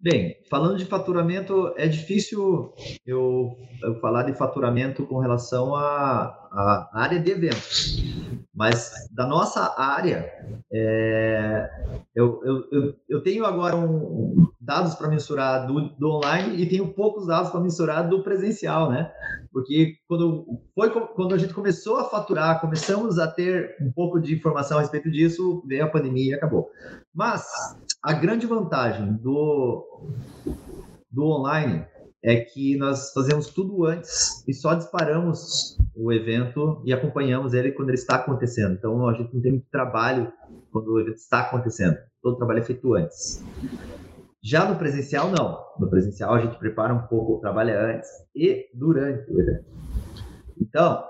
Bem, 0.00 0.36
falando 0.50 0.76
de 0.76 0.84
faturamento, 0.84 1.72
é 1.76 1.86
difícil 1.86 2.72
eu, 3.06 3.56
eu 3.82 3.98
falar 4.00 4.24
de 4.24 4.34
faturamento 4.34 5.06
com 5.06 5.18
relação 5.18 5.74
à, 5.74 6.90
área 6.92 7.18
de 7.18 7.30
eventos, 7.30 8.02
mas 8.54 8.92
da 9.10 9.26
nossa 9.26 9.74
área, 9.80 10.30
é, 10.70 11.70
eu, 12.14 12.40
eu, 12.44 12.68
eu, 12.70 12.94
eu, 13.08 13.22
tenho 13.22 13.46
agora 13.46 13.74
um, 13.74 14.48
dados 14.60 14.94
para 14.94 15.08
mensurar 15.08 15.66
do, 15.66 15.88
do 15.96 16.10
online 16.10 16.62
e 16.62 16.68
tenho 16.68 16.92
poucos 16.92 17.26
dados 17.26 17.50
para 17.50 17.60
mensurar 17.60 18.08
do 18.08 18.22
presencial, 18.22 18.90
né? 18.90 19.10
Porque 19.50 19.96
quando, 20.06 20.46
foi, 20.74 20.90
quando 20.90 21.34
a 21.34 21.38
gente 21.38 21.54
começou 21.54 21.98
a 21.98 22.04
faturar, 22.04 22.60
começamos 22.60 23.18
a 23.18 23.26
ter 23.26 23.76
um 23.80 23.90
pouco 23.90 24.20
de 24.20 24.34
informação 24.34 24.78
a 24.78 24.82
respeito 24.82 25.10
disso, 25.10 25.62
veio 25.66 25.84
a 25.84 25.90
pandemia 25.90 26.32
e 26.32 26.34
acabou. 26.34 26.68
Mas 27.14 27.46
a 28.02 28.12
grande 28.12 28.46
vantagem 28.46 29.12
do, 29.14 30.10
do 31.10 31.24
online 31.24 31.86
é 32.22 32.36
que 32.40 32.76
nós 32.76 33.12
fazemos 33.12 33.48
tudo 33.48 33.84
antes 33.84 34.46
e 34.46 34.52
só 34.52 34.74
disparamos 34.74 35.76
o 35.94 36.12
evento 36.12 36.82
e 36.84 36.92
acompanhamos 36.92 37.54
ele 37.54 37.72
quando 37.72 37.90
ele 37.90 37.98
está 37.98 38.16
acontecendo. 38.16 38.74
Então 38.74 39.08
a 39.08 39.14
gente 39.14 39.32
não 39.34 39.40
tem 39.40 39.52
muito 39.52 39.68
trabalho 39.70 40.32
quando 40.72 40.88
o 40.88 41.00
evento 41.00 41.16
está 41.16 41.40
acontecendo. 41.40 41.96
Todo 42.20 42.34
o 42.34 42.36
trabalho 42.36 42.60
é 42.60 42.62
feito 42.62 42.94
antes. 42.94 43.44
Já 44.42 44.68
no 44.68 44.76
presencial, 44.76 45.30
não. 45.30 45.60
No 45.78 45.88
presencial, 45.88 46.34
a 46.34 46.40
gente 46.40 46.58
prepara 46.58 46.92
um 46.92 47.02
pouco, 47.06 47.40
trabalha 47.40 47.80
antes 47.80 48.08
e 48.34 48.68
durante 48.74 49.30
o 49.30 49.40
evento. 49.40 49.64
Então, 50.62 51.04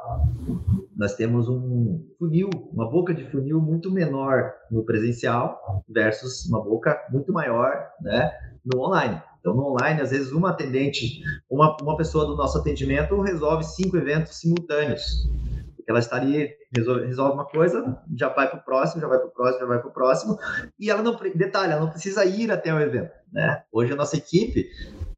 nós 0.97 1.15
temos 1.15 1.47
um 1.47 2.03
funil, 2.19 2.49
uma 2.73 2.89
boca 2.89 3.13
de 3.13 3.31
funil 3.31 3.61
muito 3.61 3.91
menor 3.91 4.51
no 4.71 4.83
presencial 4.83 5.85
versus 5.87 6.47
uma 6.47 6.63
boca 6.63 6.99
muito 7.11 7.33
maior 7.33 7.91
né, 8.01 8.33
no 8.65 8.81
online. 8.81 9.21
Então, 9.41 9.55
no 9.55 9.73
online, 9.73 10.01
às 10.01 10.11
vezes, 10.11 10.33
uma 10.33 10.51
atendente, 10.51 11.21
uma, 11.51 11.77
uma 11.83 11.97
pessoa 11.97 12.25
do 12.25 12.35
nosso 12.35 12.57
atendimento 12.59 13.21
resolve 13.21 13.65
cinco 13.65 13.97
eventos 13.97 14.39
simultâneos. 14.41 15.29
Porque 15.77 15.91
ela 15.91 15.99
está 15.99 16.17
ali, 16.17 16.49
resolve, 16.75 17.07
resolve 17.07 17.35
uma 17.35 17.45
coisa, 17.45 18.01
já 18.17 18.29
vai 18.29 18.49
para 18.49 18.59
o 18.59 18.63
próximo, 18.63 19.03
já 19.03 19.09
vai 19.09 19.19
para 19.19 19.27
o 19.27 19.33
próximo, 19.33 19.61
já 19.61 19.67
vai 19.67 19.79
para 19.81 19.89
o 19.89 19.93
próximo. 19.93 20.39
E 20.79 20.89
ela 20.89 21.03
não, 21.03 21.19
detalhe, 21.35 21.73
ela 21.73 21.83
não 21.83 21.91
precisa 21.91 22.25
ir 22.25 22.51
até 22.51 22.73
o 22.73 22.81
evento. 22.81 23.13
Né? 23.31 23.63
Hoje, 23.71 23.93
a 23.93 23.97
nossa 23.97 24.17
equipe, 24.17 24.71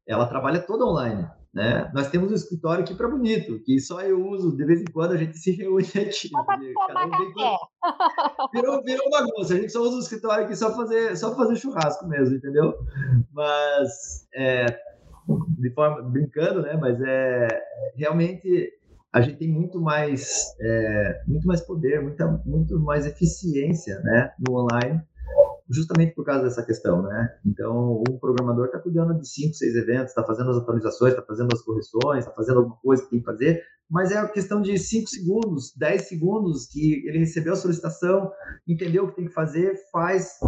ela 0.05 0.25
trabalha 0.25 0.59
toda 0.59 0.83
online. 0.83 1.25
Né? 1.55 1.89
Nós 1.93 2.09
temos 2.09 2.29
um 2.29 2.35
escritório 2.35 2.83
aqui 2.83 2.93
para 2.93 3.07
bonito, 3.07 3.61
que 3.63 3.79
só 3.79 4.01
eu 4.01 4.21
uso, 4.27 4.57
de 4.57 4.65
vez 4.65 4.81
em 4.81 4.91
quando 4.91 5.13
a 5.13 5.17
gente 5.17 5.37
se 5.39 5.51
reúne 5.51 5.85
aqui. 5.85 6.29
Virou, 8.53 8.83
virou 8.83 9.09
bagunça, 9.09 9.53
a 9.53 9.57
gente 9.57 9.71
só 9.71 9.81
usa 9.81 9.95
o 9.95 9.99
escritório 9.99 10.43
aqui 10.43 10.55
só 10.55 10.75
fazer, 10.75 11.15
só 11.15 11.33
fazer 11.33 11.55
churrasco 11.55 12.05
mesmo, 12.09 12.35
entendeu? 12.35 12.73
Mas, 13.31 14.27
é, 14.35 14.65
de 15.57 15.73
forma, 15.73 16.01
brincando, 16.01 16.61
né? 16.61 16.75
Mas 16.75 16.99
é 17.01 17.47
realmente 17.95 18.73
a 19.13 19.21
gente 19.21 19.37
tem 19.37 19.47
muito 19.47 19.79
mais, 19.79 20.53
é, 20.59 21.23
muito 21.25 21.47
mais 21.47 21.61
poder, 21.61 22.01
muita, 22.01 22.27
muito 22.45 22.77
mais 22.81 23.05
eficiência 23.05 23.97
né, 24.01 24.29
no 24.45 24.57
online 24.57 25.01
justamente 25.69 26.13
por 26.13 26.25
causa 26.25 26.43
dessa 26.43 26.63
questão, 26.63 27.01
né? 27.01 27.37
Então, 27.45 28.03
um 28.07 28.17
programador 28.19 28.65
está 28.65 28.79
cuidando 28.79 29.19
de 29.19 29.27
cinco, 29.27 29.55
seis 29.55 29.75
eventos, 29.75 30.09
está 30.09 30.23
fazendo 30.23 30.51
as 30.51 30.57
atualizações, 30.57 31.13
está 31.13 31.25
fazendo 31.25 31.53
as 31.53 31.61
correções, 31.61 32.19
está 32.19 32.31
fazendo 32.31 32.59
alguma 32.59 32.77
coisa 32.77 33.03
que 33.03 33.09
tem 33.09 33.19
que 33.19 33.25
fazer 33.25 33.63
mas 33.89 34.11
é 34.11 34.17
a 34.17 34.27
questão 34.27 34.61
de 34.61 34.77
5 34.77 35.09
segundos, 35.09 35.73
10 35.75 36.07
segundos 36.07 36.65
que 36.65 37.07
ele 37.07 37.19
recebeu 37.19 37.53
a 37.53 37.57
solicitação, 37.57 38.31
entendeu 38.67 39.03
o 39.05 39.09
que 39.09 39.17
tem 39.17 39.25
que 39.25 39.33
fazer, 39.33 39.75
faz, 39.91 40.39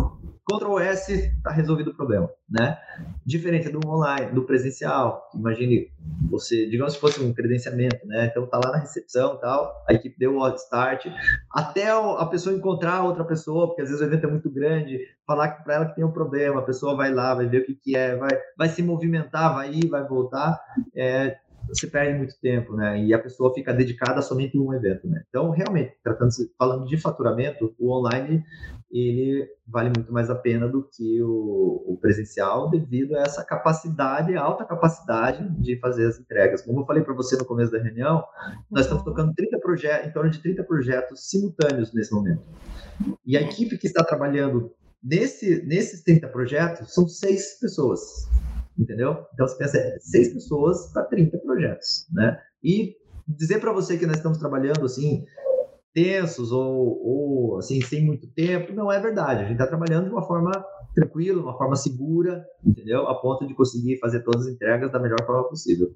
Ctrl 0.50 0.80
S, 0.80 1.14
está 1.14 1.52
resolvido 1.52 1.92
o 1.92 1.96
problema, 1.96 2.30
né? 2.50 2.78
Diferente 3.26 3.70
do 3.70 3.80
online, 3.86 4.32
do 4.32 4.44
presencial. 4.44 5.30
Imagine 5.36 5.92
você, 6.30 6.68
digamos 6.68 6.96
que 6.96 7.02
fosse 7.02 7.22
um 7.22 7.34
credenciamento, 7.34 8.08
né? 8.08 8.28
Então 8.28 8.48
tá 8.48 8.60
lá 8.64 8.72
na 8.72 8.78
recepção, 8.80 9.38
tal, 9.38 9.84
a 9.88 9.94
equipe 9.94 10.18
deu 10.18 10.38
o 10.38 10.56
start, 10.56 11.06
até 11.52 11.90
a 11.92 12.26
pessoa 12.26 12.56
encontrar 12.56 13.04
outra 13.04 13.24
pessoa, 13.24 13.68
porque 13.68 13.82
às 13.82 13.90
vezes 13.90 14.02
o 14.02 14.06
evento 14.06 14.26
é 14.26 14.32
muito 14.32 14.50
grande, 14.50 15.00
falar 15.26 15.50
para 15.64 15.76
ela 15.76 15.86
que 15.86 15.96
tem 15.96 16.06
um 16.06 16.12
problema, 16.12 16.60
a 16.60 16.66
pessoa 16.66 16.96
vai 16.96 17.14
lá, 17.14 17.36
vai 17.36 17.46
ver 17.46 17.62
o 17.62 17.66
que, 17.66 17.76
que 17.76 17.96
é, 17.96 18.16
vai, 18.16 18.30
vai 18.58 18.70
se 18.70 18.82
movimentar, 18.82 19.54
vai 19.54 19.74
ir, 19.74 19.88
vai 19.90 20.08
voltar. 20.08 20.60
É, 20.96 21.38
você 21.68 21.88
perde 21.88 22.18
muito 22.18 22.40
tempo, 22.40 22.76
né? 22.76 23.04
E 23.04 23.14
a 23.14 23.20
pessoa 23.20 23.54
fica 23.54 23.74
dedicada 23.74 24.22
somente 24.22 24.58
a 24.58 24.62
um 24.62 24.74
evento, 24.74 25.08
né? 25.08 25.24
Então, 25.30 25.50
realmente, 25.52 25.94
tratando 26.04 26.32
falando 26.58 26.86
de 26.86 26.98
faturamento, 26.98 27.76
o 27.78 27.92
online 27.92 28.44
ele 28.90 29.48
vale 29.68 29.92
muito 29.96 30.14
mais 30.14 30.30
a 30.30 30.36
pena 30.36 30.68
do 30.68 30.84
que 30.84 31.22
o, 31.22 31.84
o 31.88 31.98
presencial 32.00 32.70
devido 32.70 33.16
a 33.16 33.22
essa 33.22 33.44
capacidade, 33.44 34.36
alta 34.36 34.64
capacidade 34.64 35.48
de 35.60 35.78
fazer 35.80 36.06
as 36.06 36.20
entregas. 36.20 36.62
Como 36.62 36.82
eu 36.82 36.86
falei 36.86 37.04
para 37.04 37.14
você 37.14 37.36
no 37.36 37.46
começo 37.46 37.72
da 37.72 37.82
reunião, 37.82 38.24
nós 38.72 38.86
estamos 38.86 39.06
uhum. 39.06 39.12
tocando 39.12 39.34
30 39.34 39.60
projetos, 39.60 40.08
em 40.08 40.12
torno 40.14 40.30
de 40.30 40.40
30 40.40 40.64
projetos 40.64 41.30
simultâneos 41.30 41.94
nesse 41.94 42.14
momento. 42.14 42.44
E 43.26 43.36
a 43.36 43.42
equipe 43.42 43.78
que 43.78 43.88
está 43.88 44.04
trabalhando 44.04 44.72
nesse, 45.04 45.64
nesses 45.66 46.02
30 46.04 46.28
projetos 46.30 46.94
são 46.94 47.08
seis 47.08 47.60
pessoas 47.60 48.28
entendeu? 48.78 49.26
Então 49.34 49.48
você 49.48 49.58
pensa, 49.58 49.78
é 49.78 49.98
seis 50.00 50.34
pessoas 50.34 50.92
para 50.94 51.04
30 51.06 51.38
projetos, 51.40 52.08
né? 52.12 52.40
E 52.64 52.96
dizer 53.28 53.60
para 53.60 53.74
você 53.74 53.98
que 53.98 54.06
nós 54.06 54.18
estamos 54.18 54.38
trabalhando 54.38 54.86
assim 54.86 55.26
tensos 55.94 56.52
ou, 56.52 57.02
ou 57.04 57.58
assim 57.58 57.82
sem 57.82 58.06
muito 58.06 58.28
tempo, 58.28 58.72
não 58.72 58.92
é 58.92 59.00
verdade. 59.00 59.42
A 59.42 59.44
gente 59.44 59.54
está 59.54 59.66
trabalhando 59.66 60.06
de 60.06 60.12
uma 60.12 60.22
forma 60.22 60.52
tranquila, 60.94 61.42
uma 61.42 61.58
forma 61.58 61.76
segura, 61.76 62.46
entendeu? 62.64 63.08
A 63.08 63.16
ponto 63.16 63.48
de 63.48 63.56
conseguir 63.56 63.98
fazer 63.98 64.22
todas 64.22 64.46
as 64.46 64.54
entregas 64.54 64.92
da 64.92 65.00
melhor 65.00 65.26
forma 65.26 65.50
possível. 65.50 65.92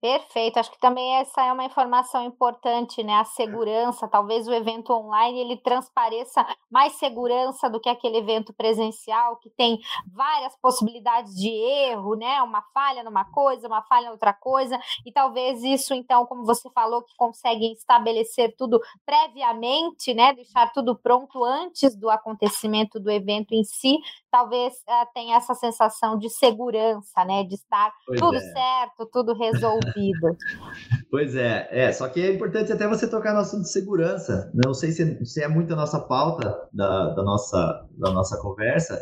Perfeito, 0.00 0.58
acho 0.60 0.70
que 0.70 0.78
também 0.78 1.16
essa 1.16 1.42
é 1.44 1.52
uma 1.52 1.64
informação 1.64 2.24
importante, 2.24 3.02
né? 3.02 3.14
A 3.14 3.24
segurança, 3.24 4.06
talvez 4.06 4.46
o 4.46 4.54
evento 4.54 4.92
online 4.92 5.40
ele 5.40 5.56
transpareça 5.56 6.46
mais 6.70 6.92
segurança 6.92 7.68
do 7.68 7.80
que 7.80 7.88
aquele 7.88 8.18
evento 8.18 8.52
presencial, 8.54 9.36
que 9.38 9.50
tem 9.50 9.80
várias 10.06 10.56
possibilidades 10.62 11.34
de 11.34 11.48
erro, 11.48 12.14
né? 12.14 12.40
Uma 12.42 12.62
falha 12.72 13.02
numa 13.02 13.24
coisa, 13.24 13.66
uma 13.66 13.82
falha 13.82 14.06
em 14.06 14.10
outra 14.10 14.32
coisa, 14.32 14.78
e 15.04 15.10
talvez 15.10 15.64
isso, 15.64 15.92
então, 15.92 16.24
como 16.26 16.44
você 16.44 16.70
falou, 16.70 17.02
que 17.02 17.16
consegue 17.16 17.72
estabelecer 17.72 18.54
tudo 18.56 18.80
previamente, 19.04 20.14
né? 20.14 20.32
Deixar 20.32 20.72
tudo 20.72 20.96
pronto 20.96 21.42
antes 21.42 21.96
do 21.96 22.08
acontecimento 22.08 23.00
do 23.00 23.10
evento 23.10 23.50
em 23.52 23.64
si, 23.64 23.98
talvez 24.30 24.74
uh, 24.74 25.06
tenha 25.14 25.36
essa 25.36 25.54
sensação 25.54 26.18
de 26.18 26.28
segurança, 26.28 27.24
né? 27.24 27.44
De 27.44 27.54
estar 27.54 27.92
pois 28.06 28.20
tudo 28.20 28.36
é. 28.36 28.40
certo, 28.40 29.08
tudo 29.12 29.34
resolvido. 29.34 30.36
pois 31.10 31.34
é, 31.34 31.68
é. 31.70 31.92
Só 31.92 32.08
que 32.08 32.20
é 32.20 32.34
importante 32.34 32.72
até 32.72 32.86
você 32.86 33.08
tocar 33.08 33.34
no 33.34 33.40
assunto 33.40 33.62
de 33.62 33.72
segurança. 33.72 34.50
Não 34.54 34.74
sei 34.74 34.92
se, 34.92 35.24
se 35.24 35.42
é 35.42 35.48
muito 35.48 35.72
a 35.72 35.76
nossa 35.76 36.00
pauta 36.00 36.68
da, 36.72 37.14
da, 37.14 37.22
nossa, 37.22 37.86
da 37.96 38.10
nossa 38.10 38.40
conversa, 38.40 39.00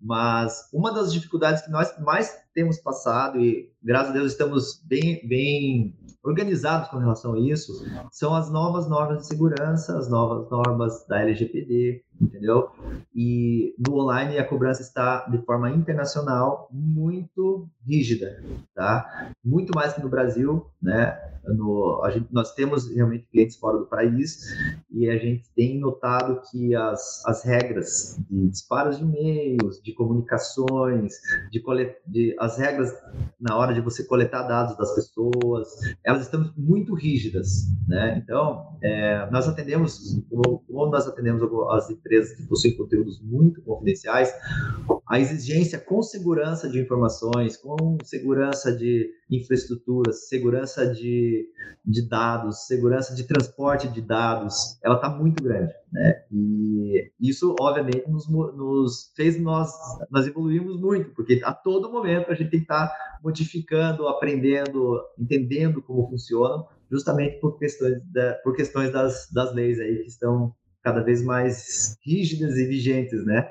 mas 0.00 0.68
uma 0.72 0.92
das 0.92 1.12
dificuldades 1.12 1.62
que 1.62 1.70
nós 1.70 1.96
mais 1.98 2.36
temos 2.54 2.78
passado 2.78 3.38
e 3.40 3.70
graças 3.82 4.10
a 4.10 4.12
Deus 4.12 4.32
estamos 4.32 4.82
bem, 4.84 5.20
bem 5.26 5.94
organizados 6.24 6.88
com 6.88 6.98
relação 6.98 7.34
a 7.34 7.40
isso, 7.40 7.72
são 8.10 8.34
as 8.34 8.50
novas 8.50 8.88
normas 8.88 9.18
de 9.18 9.26
segurança, 9.28 9.96
as 9.96 10.10
novas 10.10 10.50
normas 10.50 11.06
da 11.06 11.20
LGPD, 11.20 12.04
entendeu? 12.20 12.70
E 13.14 13.74
no 13.78 13.94
online 14.00 14.38
a 14.38 14.44
cobrança 14.46 14.82
está 14.82 15.26
de 15.26 15.38
forma 15.38 15.70
internacional 15.70 16.68
muito 16.70 17.68
rígida, 17.88 18.42
tá? 18.74 19.32
Muito 19.42 19.72
mais 19.74 19.94
que 19.94 20.02
no 20.02 20.08
Brasil, 20.08 20.66
né? 20.80 21.18
No, 21.46 22.02
a 22.04 22.10
gente, 22.10 22.28
nós 22.30 22.54
temos 22.54 22.94
realmente 22.94 23.26
clientes 23.32 23.56
fora 23.56 23.78
do 23.78 23.86
país 23.86 24.54
e 24.90 25.08
a 25.08 25.16
gente 25.16 25.48
tem 25.56 25.78
notado 25.78 26.42
que 26.50 26.74
as, 26.74 27.24
as 27.24 27.42
regras 27.42 28.20
de 28.28 28.48
disparos 28.48 28.98
de 28.98 29.04
e-mails, 29.04 29.80
de 29.82 29.94
comunicações, 29.94 31.14
de, 31.50 31.60
colet, 31.60 31.96
de 32.06 32.36
as 32.38 32.58
regras 32.58 32.92
na 33.40 33.56
hora 33.56 33.72
de 33.72 33.80
você 33.80 34.04
coletar 34.04 34.42
dados 34.42 34.76
das 34.76 34.94
pessoas, 34.94 35.68
elas 36.04 36.22
estão 36.22 36.52
muito 36.54 36.94
rígidas, 36.94 37.66
né? 37.86 38.18
Então, 38.22 38.76
é, 38.82 39.26
nós 39.30 39.48
atendemos, 39.48 40.22
ou 40.30 40.90
nós 40.90 41.06
atendemos 41.06 41.42
as 41.70 41.88
empresas 41.88 42.36
que 42.36 42.42
possuem 42.42 42.76
conteúdos 42.76 43.22
muito 43.22 43.62
confidenciais, 43.62 44.34
a 45.08 45.18
exigência 45.18 45.78
com 45.78 46.02
segurança 46.02 46.68
de 46.68 46.78
informações, 46.78 47.56
com 47.56 47.96
segurança 48.04 48.70
de 48.70 49.10
infraestrutura, 49.30 50.12
segurança 50.12 50.86
de, 50.86 51.48
de 51.84 52.06
dados, 52.06 52.66
segurança 52.66 53.14
de 53.14 53.24
transporte 53.26 53.88
de 53.88 54.02
dados, 54.02 54.78
ela 54.82 54.96
está 54.96 55.08
muito 55.08 55.42
grande, 55.42 55.72
né? 55.90 56.24
E 56.30 57.10
isso, 57.18 57.56
obviamente, 57.58 58.08
nos, 58.08 58.28
nos 58.28 59.10
fez 59.16 59.40
nós, 59.40 59.72
nós 60.10 60.26
evoluímos 60.26 60.78
muito, 60.78 61.10
porque 61.14 61.40
a 61.42 61.54
todo 61.54 61.90
momento 61.90 62.30
a 62.30 62.34
gente 62.34 62.50
tem 62.50 62.60
que 62.60 62.64
estar 62.64 62.88
tá 62.88 63.18
modificando, 63.24 64.06
aprendendo, 64.08 65.00
entendendo 65.18 65.80
como 65.80 66.06
funciona, 66.08 66.64
justamente 66.90 67.40
por 67.40 67.58
questões, 67.58 68.02
da, 68.12 68.34
por 68.44 68.54
questões 68.54 68.92
das, 68.92 69.30
das 69.32 69.54
leis 69.54 69.80
aí 69.80 70.02
que 70.02 70.08
estão 70.08 70.54
cada 70.82 71.02
vez 71.02 71.22
mais 71.22 71.96
rígidas 72.04 72.56
e 72.56 72.66
vigentes, 72.66 73.24
né? 73.24 73.50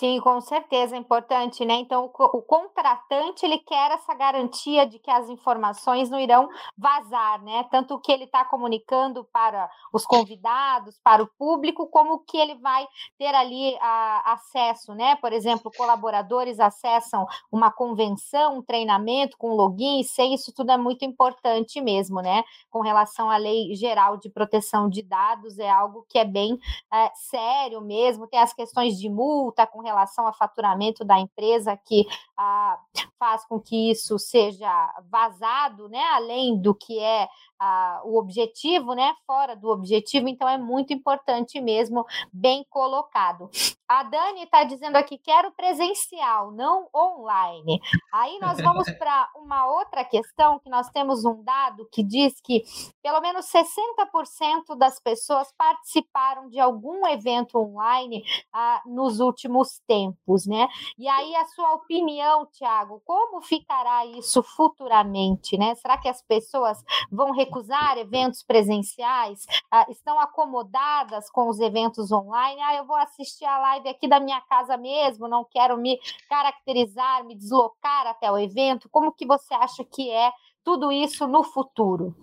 Sim, 0.00 0.18
com 0.18 0.40
certeza 0.40 0.96
é 0.96 0.98
importante, 0.98 1.62
né? 1.62 1.74
Então, 1.74 2.06
o, 2.06 2.38
o, 2.38 2.40
contratante 2.40 3.44
ele 3.44 3.58
quer 3.58 3.90
essa 3.90 4.14
garantia 4.14 4.86
de 4.86 4.98
que 4.98 5.10
as 5.10 5.28
informações 5.28 6.08
não 6.08 6.18
irão 6.18 6.48
vazar, 6.74 7.42
né? 7.42 7.64
Tanto 7.70 7.92
o 7.92 8.00
que 8.00 8.10
ele 8.10 8.24
está 8.24 8.42
comunicando 8.42 9.28
para 9.30 9.70
os 9.92 10.06
convidados, 10.06 10.98
para 11.04 11.22
o 11.22 11.26
público, 11.26 11.86
como 11.86 12.14
o 12.14 12.18
que 12.20 12.38
ele 12.38 12.54
vai 12.54 12.88
ter 13.18 13.34
ali 13.34 13.76
a, 13.78 14.32
acesso, 14.32 14.94
né? 14.94 15.16
Por 15.16 15.34
exemplo, 15.34 15.70
colaboradores 15.76 16.58
acessam 16.60 17.26
uma 17.52 17.70
convenção, 17.70 18.56
um 18.56 18.62
treinamento 18.62 19.36
com 19.36 19.52
login 19.52 20.02
sei, 20.02 20.32
isso 20.32 20.50
tudo 20.50 20.72
é 20.72 20.78
muito 20.78 21.04
importante 21.04 21.78
mesmo, 21.78 22.22
né? 22.22 22.42
Com 22.70 22.80
relação 22.80 23.30
à 23.30 23.36
lei 23.36 23.74
geral 23.74 24.16
de 24.16 24.30
proteção 24.30 24.88
de 24.88 25.02
dados, 25.02 25.58
é 25.58 25.68
algo 25.68 26.06
que 26.08 26.18
é 26.18 26.24
bem 26.24 26.58
é, 26.90 27.10
sério 27.14 27.82
mesmo, 27.82 28.26
tem 28.26 28.40
as 28.40 28.54
questões 28.54 28.98
de 28.98 29.10
multa 29.10 29.66
com 29.66 29.89
relação 29.90 30.26
ao 30.26 30.32
faturamento 30.32 31.04
da 31.04 31.18
empresa 31.18 31.76
que 31.76 32.06
ah, 32.36 32.78
faz 33.18 33.44
com 33.44 33.60
que 33.60 33.90
isso 33.90 34.18
seja 34.18 34.70
vazado, 35.10 35.88
né, 35.88 36.02
além 36.12 36.60
do 36.60 36.74
que 36.74 36.98
é 36.98 37.28
ah, 37.60 38.00
o 38.04 38.16
objetivo, 38.18 38.94
né, 38.94 39.14
fora 39.26 39.54
do 39.54 39.68
objetivo, 39.68 40.28
então 40.28 40.48
é 40.48 40.56
muito 40.56 40.94
importante 40.94 41.60
mesmo, 41.60 42.06
bem 42.32 42.64
colocado. 42.70 43.50
A 43.86 44.04
Dani 44.04 44.44
está 44.44 44.62
dizendo 44.62 44.94
aqui, 44.94 45.18
quero 45.18 45.50
presencial, 45.50 46.52
não 46.52 46.88
online. 46.94 47.80
Aí 48.12 48.38
nós 48.38 48.60
vamos 48.60 48.88
para 48.96 49.28
uma 49.34 49.66
outra 49.66 50.04
questão, 50.04 50.60
que 50.60 50.70
nós 50.70 50.88
temos 50.90 51.24
um 51.24 51.42
dado 51.42 51.88
que 51.90 52.00
diz 52.00 52.40
que 52.40 52.62
pelo 53.02 53.20
menos 53.20 53.46
60% 53.46 54.76
das 54.78 55.00
pessoas 55.00 55.52
participaram 55.58 56.48
de 56.48 56.60
algum 56.60 57.04
evento 57.08 57.58
online 57.58 58.22
ah, 58.52 58.80
nos 58.86 59.18
últimos 59.18 59.80
tempos, 59.88 60.46
né? 60.46 60.68
E 60.96 61.08
aí 61.08 61.34
a 61.34 61.46
sua 61.46 61.74
opinião, 61.74 62.46
Tiago, 62.46 63.02
como 63.04 63.42
ficará 63.42 64.06
isso 64.06 64.40
futuramente, 64.40 65.58
né? 65.58 65.74
Será 65.74 65.98
que 65.98 66.08
as 66.08 66.22
pessoas 66.22 66.78
vão 67.10 67.32
recusar 67.50 67.98
eventos 67.98 68.42
presenciais? 68.42 69.44
Ah, 69.70 69.86
estão 69.90 70.18
acomodadas 70.20 71.28
com 71.30 71.48
os 71.48 71.58
eventos 71.58 72.12
online? 72.12 72.60
Ah, 72.62 72.76
eu 72.76 72.86
vou 72.86 72.96
assistir 72.96 73.44
a 73.44 73.58
live 73.58 73.88
aqui 73.88 74.08
da 74.08 74.20
minha 74.20 74.40
casa 74.42 74.76
mesmo, 74.76 75.28
não 75.28 75.44
quero 75.44 75.76
me 75.76 75.98
caracterizar, 76.28 77.24
me 77.24 77.34
deslocar 77.34 78.06
até 78.06 78.30
o 78.30 78.38
evento. 78.38 78.88
Como 78.90 79.12
que 79.12 79.26
você 79.26 79.52
acha 79.54 79.84
que 79.84 80.10
é 80.10 80.30
tudo 80.64 80.92
isso 80.92 81.26
no 81.26 81.42
futuro? 81.42 82.14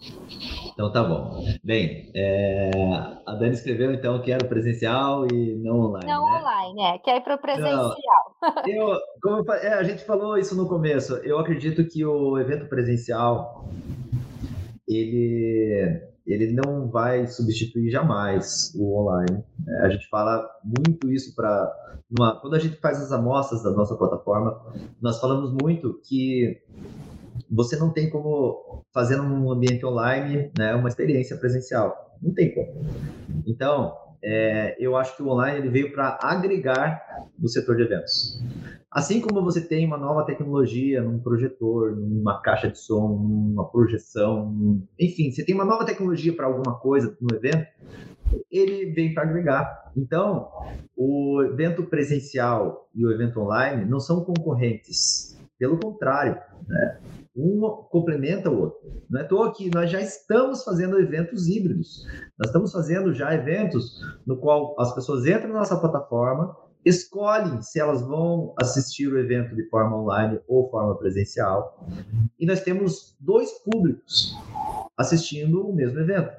Então 0.72 0.92
tá 0.92 1.04
bom. 1.04 1.44
Bem, 1.64 2.12
é... 2.16 2.70
a 3.26 3.34
Dani 3.34 3.54
escreveu 3.54 3.92
então 3.92 4.22
que 4.22 4.32
era 4.32 4.46
presencial 4.46 5.26
e 5.26 5.56
não 5.56 5.80
online. 5.80 6.06
Não 6.06 6.26
né? 6.26 6.40
online, 6.40 6.82
é, 6.84 6.98
quer 7.00 7.18
ir 7.18 7.22
para 7.22 7.36
o 7.36 7.40
presencial. 7.40 7.96
Eu, 8.68 9.00
como 9.22 9.38
eu, 9.38 9.54
é, 9.54 9.74
a 9.74 9.84
gente 9.84 10.04
falou 10.06 10.38
isso 10.38 10.56
no 10.56 10.68
começo, 10.68 11.16
eu 11.18 11.40
acredito 11.40 11.84
que 11.86 12.06
o 12.06 12.38
evento 12.38 12.70
presencial 12.70 13.66
ele, 14.88 16.02
ele 16.26 16.54
não 16.54 16.90
vai 16.90 17.28
substituir 17.28 17.90
jamais 17.90 18.74
o 18.76 19.00
online. 19.02 19.44
Né? 19.60 19.80
A 19.84 19.90
gente 19.90 20.08
fala 20.08 20.48
muito 20.64 21.12
isso 21.12 21.36
para. 21.36 21.74
Quando 22.42 22.56
a 22.56 22.60
gente 22.60 22.78
faz 22.78 23.02
as 23.02 23.12
amostras 23.12 23.64
da 23.64 23.72
nossa 23.72 23.96
plataforma, 23.96 24.58
nós 25.02 25.20
falamos 25.20 25.52
muito 25.62 26.00
que 26.08 26.62
você 27.52 27.76
não 27.76 27.92
tem 27.92 28.10
como 28.10 28.86
fazer 28.94 29.18
num 29.18 29.52
ambiente 29.52 29.86
online 29.86 30.52
né, 30.58 30.74
uma 30.74 30.88
experiência 30.88 31.36
presencial. 31.38 32.16
Não 32.22 32.34
tem 32.34 32.54
como. 32.54 32.86
Então, 33.46 33.94
é, 34.24 34.76
eu 34.80 34.96
acho 34.96 35.16
que 35.16 35.24
o 35.24 35.30
online 35.30 35.60
ele 35.60 35.70
veio 35.70 35.94
para 35.94 36.18
agregar 36.22 37.02
no 37.38 37.48
setor 37.48 37.76
de 37.76 37.84
eventos. 37.84 38.42
Assim 38.98 39.22
como 39.22 39.44
você 39.44 39.62
tem 39.62 39.86
uma 39.86 39.96
nova 39.96 40.26
tecnologia 40.26 41.04
num 41.04 41.20
projetor, 41.20 41.96
numa 41.96 42.42
caixa 42.42 42.68
de 42.68 42.80
som, 42.80 43.10
numa 43.10 43.70
projeção, 43.70 44.82
enfim, 45.00 45.30
você 45.30 45.46
tem 45.46 45.54
uma 45.54 45.64
nova 45.64 45.86
tecnologia 45.86 46.36
para 46.36 46.48
alguma 46.48 46.80
coisa 46.80 47.16
no 47.22 47.36
evento, 47.36 47.68
ele 48.52 48.92
vem 48.94 49.14
para 49.14 49.22
agregar. 49.22 49.92
Então, 49.96 50.50
o 50.96 51.44
evento 51.44 51.84
presencial 51.84 52.90
e 52.96 53.06
o 53.06 53.12
evento 53.12 53.40
online 53.40 53.86
não 53.86 54.00
são 54.00 54.26
concorrentes. 54.26 55.38
Pelo 55.60 55.80
contrário, 55.80 56.36
né? 56.68 57.00
um 57.36 57.60
complementa 57.92 58.50
o 58.50 58.60
outro. 58.60 58.80
Não 59.08 59.22
é 59.22 59.24
à 59.24 59.28
toa 59.28 59.54
que 59.54 59.70
nós 59.76 59.92
já 59.92 60.02
estamos 60.02 60.64
fazendo 60.64 61.00
eventos 61.00 61.48
híbridos. 61.48 62.04
Nós 62.36 62.48
estamos 62.48 62.72
fazendo 62.72 63.14
já 63.14 63.32
eventos 63.32 64.02
no 64.26 64.38
qual 64.38 64.76
as 64.80 64.92
pessoas 64.96 65.24
entram 65.28 65.50
na 65.50 65.60
nossa 65.60 65.80
plataforma, 65.80 66.56
escolhem 66.88 67.62
se 67.62 67.80
elas 67.80 68.02
vão 68.02 68.54
assistir 68.60 69.08
o 69.08 69.20
evento 69.20 69.56
de 69.56 69.68
forma 69.70 69.98
online 69.98 70.40
ou 70.48 70.70
forma 70.70 70.96
presencial. 70.96 71.86
E 72.40 72.46
nós 72.46 72.62
temos 72.62 73.16
dois 73.20 73.52
públicos 73.60 74.36
assistindo 74.98 75.68
o 75.68 75.76
mesmo 75.76 76.00
evento, 76.00 76.32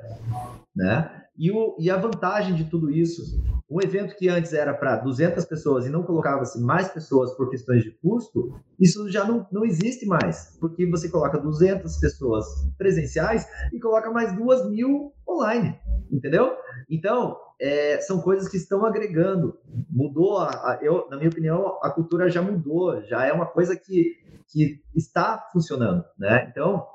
né? 0.75 1.25
E, 1.37 1.53
o, 1.53 1.77
e 1.79 1.89
a 1.89 1.97
vantagem 1.97 2.57
de 2.57 2.65
tudo 2.65 2.91
isso, 2.91 3.23
um 3.71 3.81
evento 3.81 4.17
que 4.17 4.29
antes 4.29 4.53
era 4.53 4.75
para 4.75 4.97
200 4.97 5.45
pessoas 5.45 5.87
e 5.87 5.89
não 5.89 6.03
colocava-se 6.03 6.61
mais 6.61 6.89
pessoas 6.89 7.33
por 7.37 7.49
questões 7.49 7.85
de 7.85 7.93
custo, 7.93 8.59
isso 8.81 9.09
já 9.09 9.25
não, 9.25 9.47
não 9.53 9.65
existe 9.65 10.05
mais, 10.05 10.57
porque 10.59 10.85
você 10.91 11.09
coloca 11.09 11.39
200 11.39 11.97
pessoas 11.99 12.45
presenciais 12.77 13.47
e 13.73 13.79
coloca 13.79 14.11
mais 14.11 14.35
2 14.37 14.69
mil 14.71 15.13
online, 15.29 15.79
entendeu? 16.11 16.57
Então, 16.91 17.37
é, 17.61 18.01
são 18.01 18.21
coisas 18.21 18.49
que 18.49 18.57
estão 18.57 18.85
agregando. 18.85 19.59
Mudou, 19.90 20.38
a, 20.38 20.49
a, 20.49 20.79
eu, 20.81 21.09
na 21.11 21.16
minha 21.16 21.29
opinião, 21.29 21.79
a 21.83 21.90
cultura 21.90 22.31
já 22.31 22.40
mudou, 22.40 23.03
já 23.03 23.27
é 23.27 23.33
uma 23.33 23.47
coisa 23.47 23.77
que, 23.77 24.16
que 24.49 24.81
está 24.94 25.49
funcionando, 25.53 26.05
né? 26.18 26.49
Então, 26.51 26.87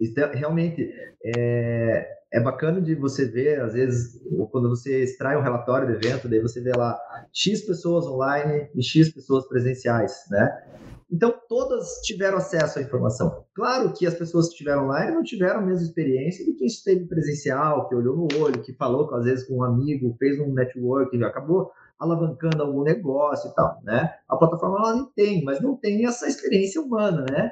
é, 0.00 0.36
realmente 0.36 0.92
é, 1.24 2.08
é 2.32 2.40
bacana 2.40 2.80
de 2.80 2.94
você 2.94 3.24
ver, 3.26 3.60
às 3.60 3.74
vezes, 3.74 4.20
quando 4.50 4.68
você 4.68 5.02
extrai 5.04 5.36
um 5.36 5.42
relatório 5.42 5.86
do 5.86 5.94
evento, 5.94 6.28
daí 6.28 6.40
você 6.40 6.60
vê 6.60 6.72
lá 6.72 6.98
X 7.32 7.64
pessoas 7.64 8.06
online 8.06 8.68
e 8.74 8.82
X 8.82 9.12
pessoas 9.12 9.46
presenciais, 9.48 10.24
né? 10.30 10.64
Então, 11.10 11.32
todas 11.48 12.00
tiveram 12.02 12.38
acesso 12.38 12.78
à 12.78 12.82
informação. 12.82 13.44
Claro 13.54 13.92
que 13.92 14.06
as 14.06 14.14
pessoas 14.14 14.46
que 14.46 14.52
estiveram 14.54 14.84
online 14.84 15.14
não 15.14 15.22
tiveram 15.22 15.60
a 15.60 15.62
mesma 15.62 15.86
experiência 15.86 16.44
do 16.44 16.54
que 16.56 16.64
esteve 16.64 17.06
presencial, 17.06 17.88
que 17.88 17.94
olhou 17.94 18.16
no 18.16 18.28
olho, 18.40 18.62
que 18.62 18.72
falou, 18.72 19.12
às 19.14 19.24
vezes, 19.24 19.46
com 19.46 19.58
um 19.58 19.62
amigo, 19.62 20.16
fez 20.18 20.38
um 20.40 20.52
network, 20.52 21.22
acabou 21.22 21.70
alavancando 21.98 22.62
algum 22.62 22.82
negócio 22.82 23.50
e 23.50 23.54
tal, 23.54 23.80
né? 23.82 24.14
A 24.28 24.36
plataforma 24.36 24.78
ela 24.78 25.08
tem, 25.14 25.42
mas 25.44 25.60
não 25.60 25.76
tem 25.76 26.04
essa 26.06 26.26
experiência 26.26 26.80
humana, 26.80 27.24
né? 27.30 27.50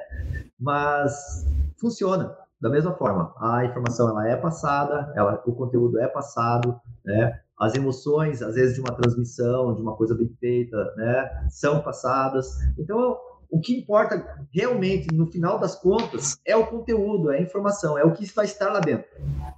Mas 0.59 1.45
funciona 1.79 2.35
da 2.61 2.69
mesma 2.69 2.93
forma. 2.93 3.33
A 3.39 3.65
informação 3.65 4.09
ela 4.09 4.27
é 4.27 4.35
passada, 4.35 5.11
ela, 5.15 5.41
o 5.45 5.53
conteúdo 5.53 5.99
é 5.99 6.07
passado, 6.07 6.79
né? 7.03 7.39
As 7.57 7.73
emoções, 7.73 8.41
às 8.41 8.55
vezes, 8.55 8.75
de 8.75 8.81
uma 8.81 8.93
transmissão, 8.93 9.73
de 9.73 9.81
uma 9.81 9.95
coisa 9.95 10.13
bem 10.13 10.29
feita, 10.39 10.77
né? 10.97 11.47
São 11.49 11.81
passadas. 11.81 12.49
Então, 12.77 13.17
o 13.49 13.59
que 13.59 13.77
importa 13.77 14.45
realmente, 14.51 15.13
no 15.13 15.27
final 15.27 15.59
das 15.59 15.75
contas, 15.75 16.37
é 16.45 16.55
o 16.55 16.67
conteúdo, 16.67 17.31
é 17.31 17.37
a 17.37 17.41
informação, 17.41 17.97
é 17.97 18.03
o 18.03 18.13
que 18.13 18.25
vai 18.33 18.45
estar 18.45 18.71
lá 18.71 18.79
dentro. 18.79 19.07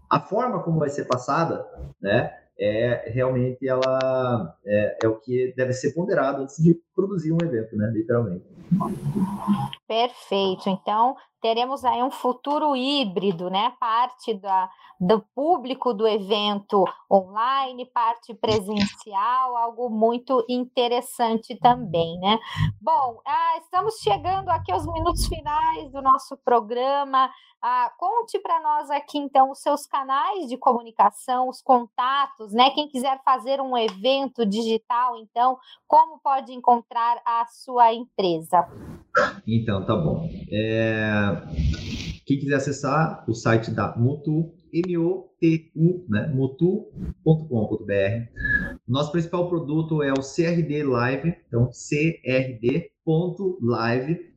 A 0.09 0.19
forma 0.19 0.61
como 0.63 0.79
vai 0.79 0.89
ser 0.89 1.05
passada, 1.05 1.65
né? 2.01 2.33
É 2.59 3.11
realmente 3.11 3.67
ela 3.67 4.57
é, 4.65 4.97
é 5.03 5.07
o 5.07 5.15
que 5.15 5.53
deve 5.55 5.73
ser 5.73 5.93
ponderado 5.93 6.41
antes 6.41 6.57
de 6.57 6.79
produzir 6.97 7.31
um 7.31 7.37
evento, 7.39 7.77
né? 7.77 7.91
Literalmente. 7.93 8.43
Perfeito. 9.87 10.67
Então, 10.67 11.15
teremos 11.39 11.85
aí 11.85 12.01
um 12.01 12.09
futuro 12.09 12.75
híbrido, 12.75 13.49
né? 13.49 13.71
Parte 13.79 14.33
da, 14.33 14.69
do 14.99 15.21
público 15.35 15.93
do 15.93 16.07
evento 16.07 16.83
online, 17.09 17.85
parte 17.85 18.33
presencial, 18.33 19.55
algo 19.55 19.89
muito 19.89 20.43
interessante 20.49 21.55
também, 21.55 22.19
né? 22.19 22.39
Bom, 22.81 23.21
ah, 23.25 23.57
estamos 23.59 23.95
chegando 23.99 24.49
aqui 24.49 24.71
aos 24.71 24.85
minutos 24.87 25.27
finais 25.27 25.91
do 25.91 26.01
nosso 26.01 26.35
programa. 26.37 27.29
Ah, 27.61 27.91
conte 27.97 28.39
para 28.39 28.59
nós 28.61 28.89
aqui, 28.91 29.17
então, 29.17 29.51
os 29.51 29.59
seus 29.59 29.85
canais 29.85 30.47
de 30.47 30.57
comunicação, 30.57 31.49
os 31.49 31.61
contatos, 31.61 32.53
né? 32.53 32.69
Quem 32.71 32.87
quiser 32.87 33.21
fazer 33.23 33.61
um 33.61 33.77
evento 33.77 34.45
digital, 34.45 35.15
então, 35.17 35.57
como 35.87 36.19
pode 36.19 36.53
encontrar 36.53 36.86
a 36.95 37.45
sua 37.47 37.93
empresa? 37.93 38.67
Então, 39.45 39.85
tá 39.85 39.95
bom. 39.95 40.29
É... 40.51 41.41
Quem 42.25 42.39
quiser 42.39 42.55
acessar 42.55 43.23
o 43.27 43.33
site 43.33 43.71
da 43.71 43.95
Mutu, 43.95 44.53
M-O-T-U, 44.73 46.05
né? 46.09 46.27
motu.com.br. 46.27 47.93
Nosso 48.87 49.11
principal 49.11 49.47
produto 49.47 50.03
é 50.03 50.11
o 50.11 50.21
CRD 50.21 50.83
Live, 50.83 51.35
então 51.47 51.69
crd.live. 51.69 52.67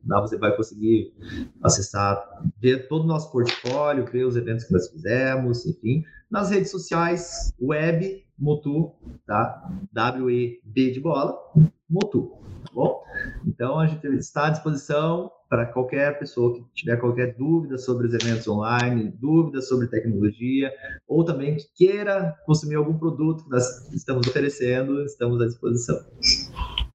Lá 0.07 0.21
você 0.21 0.39
vai 0.39 0.57
conseguir 0.57 1.13
acessar, 1.63 2.23
ver 2.61 2.89
todo 2.89 3.03
o 3.05 3.09
nosso 3.09 3.33
portfólio, 3.33 4.07
ver 4.07 4.25
os 4.25 4.37
eventos 4.37 4.65
que 4.65 4.73
nós 4.73 4.89
fizemos, 4.89 5.67
enfim. 5.67 6.05
Nas 6.31 6.51
redes 6.51 6.71
sociais, 6.71 7.53
web, 7.61 8.25
Motu, 8.39 8.93
tá? 9.27 9.69
W-E-B 9.93 10.93
de 10.93 11.01
bola, 11.01 11.37
Motu, 11.91 12.31
tá 12.65 12.73
bom? 12.73 13.03
Então, 13.45 13.81
a 13.81 13.87
gente 13.87 14.07
está 14.17 14.47
à 14.47 14.51
disposição 14.51 15.31
para 15.49 15.67
qualquer 15.67 16.17
pessoa 16.19 16.55
que 16.55 16.65
tiver 16.73 16.97
qualquer 16.99 17.35
dúvida 17.35 17.77
sobre 17.77 18.07
os 18.07 18.15
eventos 18.15 18.47
online, 18.47 19.13
dúvidas 19.21 19.69
sobre 19.69 19.89
tecnologia, 19.89 20.73
ou 21.09 21.25
também 21.25 21.57
que 21.57 21.67
queira 21.75 22.37
consumir 22.47 22.77
algum 22.77 22.97
produto 22.97 23.43
que 23.43 23.51
nós 23.51 23.93
estamos 23.93 24.29
oferecendo, 24.29 25.03
estamos 25.05 25.43
à 25.43 25.47
disposição. 25.47 25.99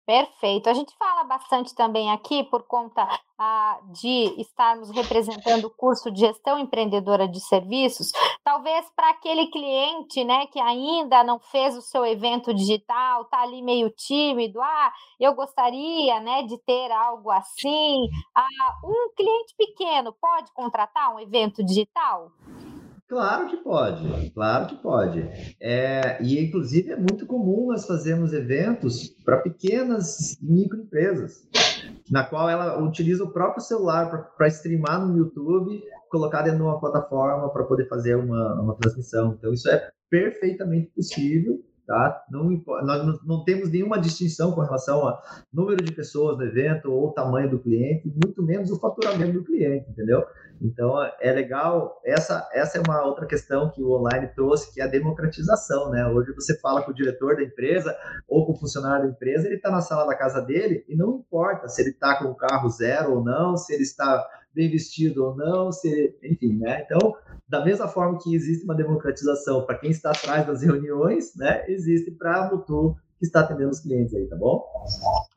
Perfeito. 0.06 0.70
A 0.70 0.74
gente 0.74 0.96
fala 0.98 1.24
bastante 1.24 1.74
também 1.74 2.12
aqui 2.12 2.44
por 2.44 2.62
conta 2.64 3.08
ah, 3.40 3.80
de 3.86 4.40
estarmos 4.40 4.92
representando 4.92 5.66
o 5.66 5.70
curso 5.72 6.12
de 6.12 6.20
gestão 6.20 6.60
empreendedora 6.60 7.28
de 7.28 7.40
serviços, 7.40 8.12
talvez 8.44 8.88
para 8.96 9.10
aquele 9.10 9.48
cliente, 9.48 10.24
né, 10.24 10.46
que 10.48 10.60
ainda 10.60 11.24
não 11.24 11.40
fez 11.40 11.76
o 11.76 11.82
seu 11.82 12.06
evento 12.06 12.54
digital, 12.54 13.24
está 13.24 13.42
ali 13.42 13.64
meio 13.64 13.90
tímido, 13.90 14.62
ah, 14.62 14.94
eu 15.20 15.34
gostaria, 15.34 16.20
né, 16.20 16.44
de 16.44 16.58
ter 16.60 16.92
algo 16.92 17.32
assim. 17.32 18.08
Ah, 18.36 18.76
um 18.84 19.12
cliente 19.16 19.56
pequeno 19.58 20.14
pode 20.14 20.52
contratar 20.54 21.16
um 21.16 21.20
evento 21.20 21.64
digital? 21.66 22.32
Claro 23.08 23.50
que 23.50 23.58
pode, 23.58 24.32
claro 24.32 24.68
que 24.68 24.76
pode. 24.82 25.20
É, 25.62 26.22
e, 26.24 26.44
inclusive, 26.44 26.92
é 26.92 26.98
muito 26.98 27.28
comum 27.28 27.68
nós 27.68 27.86
fazermos 27.86 28.34
eventos 28.34 29.10
para 29.24 29.38
pequenas 29.38 30.36
microempresas, 30.42 31.48
na 32.10 32.24
qual 32.24 32.50
ela 32.50 32.82
utiliza 32.84 33.24
o 33.24 33.32
próprio 33.32 33.62
celular 33.62 34.34
para 34.36 34.48
streamar 34.48 35.06
no 35.06 35.18
YouTube, 35.18 35.84
colocar 36.10 36.42
dentro 36.42 36.58
de 36.58 36.64
uma 36.64 36.80
plataforma 36.80 37.50
para 37.52 37.64
poder 37.64 37.88
fazer 37.88 38.16
uma, 38.16 38.60
uma 38.60 38.76
transmissão. 38.76 39.36
Então, 39.38 39.54
isso 39.54 39.70
é 39.70 39.92
perfeitamente 40.10 40.88
possível 40.96 41.64
Tá? 41.86 42.26
Não, 42.32 42.50
nós 42.84 43.24
não 43.24 43.44
temos 43.44 43.70
nenhuma 43.70 44.00
distinção 44.00 44.52
com 44.54 44.62
relação 44.62 45.08
a 45.08 45.22
número 45.54 45.84
de 45.84 45.92
pessoas 45.92 46.36
no 46.36 46.44
evento 46.44 46.92
ou 46.92 47.14
tamanho 47.14 47.52
do 47.52 47.60
cliente, 47.60 48.12
muito 48.24 48.42
menos 48.42 48.72
o 48.72 48.80
faturamento 48.80 49.34
do 49.34 49.44
cliente, 49.44 49.88
entendeu? 49.92 50.26
Então 50.60 50.96
é 51.20 51.32
legal. 51.32 52.02
Essa, 52.04 52.50
essa 52.54 52.80
é 52.80 52.82
uma 52.82 53.06
outra 53.06 53.28
questão 53.28 53.70
que 53.70 53.84
o 53.84 53.92
online 53.92 54.28
trouxe, 54.36 54.74
que 54.74 54.82
é 54.82 54.86
a 54.86 54.88
democratização, 54.88 55.92
né? 55.92 56.08
Hoje 56.08 56.34
você 56.34 56.60
fala 56.60 56.82
com 56.82 56.90
o 56.90 56.94
diretor 56.94 57.36
da 57.36 57.44
empresa 57.44 57.96
ou 58.28 58.48
com 58.48 58.54
o 58.54 58.60
funcionário 58.60 59.06
da 59.06 59.12
empresa, 59.12 59.46
ele 59.46 59.58
está 59.58 59.70
na 59.70 59.82
sala 59.82 60.08
da 60.08 60.16
casa 60.16 60.42
dele 60.42 60.84
e 60.90 60.96
não 60.96 61.18
importa 61.18 61.68
se 61.68 61.84
ele 61.84 61.92
está 61.92 62.18
com 62.18 62.26
o 62.26 62.36
carro 62.36 62.68
zero 62.70 63.14
ou 63.16 63.24
não, 63.24 63.56
se 63.58 63.72
ele 63.74 63.84
está 63.84 64.26
bem 64.56 64.72
vestido 64.72 65.24
ou 65.24 65.36
não, 65.36 65.72
se, 65.72 66.18
enfim, 66.24 66.58
né? 66.58 66.84
Então 66.86 67.14
da 67.48 67.64
mesma 67.64 67.88
forma 67.88 68.18
que 68.22 68.34
existe 68.34 68.64
uma 68.64 68.76
democratização 68.76 69.66
para 69.66 69.78
quem 69.78 69.92
está 69.92 70.12
atrás 70.12 70.46
das 70.48 70.62
reuniões, 70.62 71.36
né, 71.36 71.64
existe 71.68 72.12
para 72.12 72.46
a 72.46 72.50
Mutu 72.50 72.96
que 73.18 73.26
está 73.26 73.42
atendendo 73.42 73.70
os 73.70 73.80
clientes 73.80 74.14
aí, 74.14 74.28
tá 74.28 74.36
bom? 74.36 74.66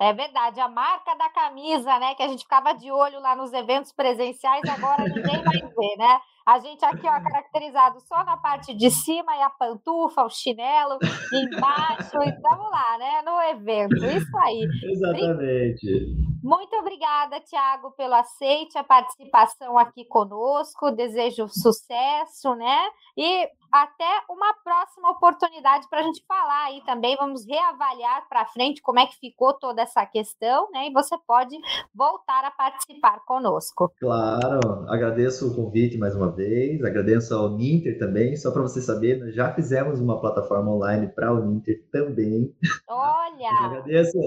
É 0.00 0.12
verdade, 0.12 0.58
a 0.58 0.68
marca 0.68 1.14
da 1.14 1.28
camisa, 1.28 1.98
né, 1.98 2.14
que 2.14 2.22
a 2.22 2.28
gente 2.28 2.42
ficava 2.42 2.72
de 2.72 2.90
olho 2.90 3.20
lá 3.20 3.36
nos 3.36 3.52
eventos 3.52 3.92
presenciais, 3.92 4.62
agora 4.68 5.04
ninguém 5.04 5.42
vai 5.42 5.58
ver, 5.60 5.96
né? 5.96 6.20
A 6.48 6.60
gente 6.60 6.82
aqui, 6.82 7.06
ó, 7.06 7.20
caracterizado 7.20 8.00
só 8.00 8.24
na 8.24 8.38
parte 8.38 8.74
de 8.74 8.90
cima 8.90 9.36
e 9.36 9.42
a 9.42 9.50
pantufa, 9.50 10.24
o 10.24 10.30
chinelo 10.30 10.96
embaixo, 11.30 12.16
e 12.22 12.28
estamos 12.30 12.70
lá, 12.70 12.96
né, 12.98 13.20
no 13.22 13.38
evento, 13.42 13.96
isso 13.96 14.38
aí. 14.38 14.66
Exatamente. 14.82 16.16
Muito 16.42 16.74
obrigada, 16.76 17.40
Tiago, 17.40 17.90
pelo 17.90 18.14
aceite, 18.14 18.78
a 18.78 18.84
participação 18.84 19.76
aqui 19.76 20.04
conosco. 20.06 20.90
Desejo 20.90 21.48
sucesso, 21.48 22.54
né? 22.54 22.88
E 23.16 23.48
até 23.70 24.22
uma 24.30 24.54
próxima 24.64 25.10
oportunidade 25.10 25.88
para 25.90 26.00
a 26.00 26.02
gente 26.02 26.24
falar 26.26 26.66
aí 26.66 26.80
também. 26.86 27.16
Vamos 27.16 27.44
reavaliar 27.44 28.26
para 28.28 28.46
frente 28.46 28.80
como 28.80 29.00
é 29.00 29.06
que 29.06 29.18
ficou 29.18 29.52
toda 29.52 29.82
essa 29.82 30.06
questão, 30.06 30.70
né? 30.70 30.86
E 30.86 30.92
você 30.92 31.18
pode 31.26 31.58
voltar 31.94 32.44
a 32.44 32.50
participar 32.50 33.18
conosco. 33.26 33.92
Claro, 33.98 34.88
agradeço 34.88 35.50
o 35.50 35.54
convite 35.54 35.98
mais 35.98 36.14
uma 36.14 36.30
vez, 36.38 36.82
agradeço 36.82 37.34
ao 37.34 37.56
Ninter 37.56 37.98
também. 37.98 38.36
Só 38.36 38.50
para 38.50 38.62
você 38.62 38.80
saber, 38.80 39.18
nós 39.18 39.34
já 39.34 39.52
fizemos 39.52 40.00
uma 40.00 40.20
plataforma 40.20 40.70
online 40.70 41.08
para 41.08 41.32
o 41.32 41.44
Ninter 41.44 41.84
também. 41.92 42.54
Olha! 42.88 43.50
agradeço, 43.66 44.18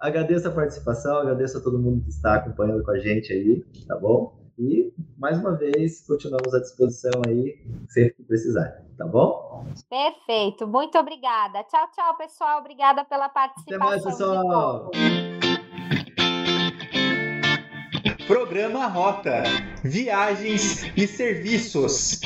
agradeço 0.00 0.48
a 0.48 0.50
participação, 0.50 1.18
agradeço 1.18 1.58
a 1.58 1.60
todo 1.60 1.78
mundo 1.78 2.02
que 2.02 2.10
está 2.10 2.36
acompanhando 2.36 2.82
com 2.82 2.90
a 2.90 2.98
gente 2.98 3.32
aí, 3.32 3.64
tá 3.86 3.96
bom? 3.96 4.40
E, 4.58 4.92
mais 5.16 5.38
uma 5.38 5.56
vez, 5.56 6.06
continuamos 6.06 6.52
à 6.52 6.60
disposição 6.60 7.22
aí, 7.26 7.58
sempre 7.88 8.14
que 8.14 8.22
precisar, 8.24 8.84
tá 8.98 9.06
bom? 9.06 9.64
Perfeito, 9.88 10.66
muito 10.66 10.98
obrigada. 10.98 11.62
Tchau, 11.64 11.88
tchau, 11.94 12.16
pessoal. 12.18 12.60
Obrigada 12.60 13.04
pela 13.04 13.28
participação. 13.28 13.76
Até 13.76 13.90
mais, 13.90 14.04
pessoal. 14.04 14.90
Programa 18.30 18.86
Rota, 18.86 19.42
Viagens 19.82 20.84
e 20.96 21.04
Serviços. 21.08 22.20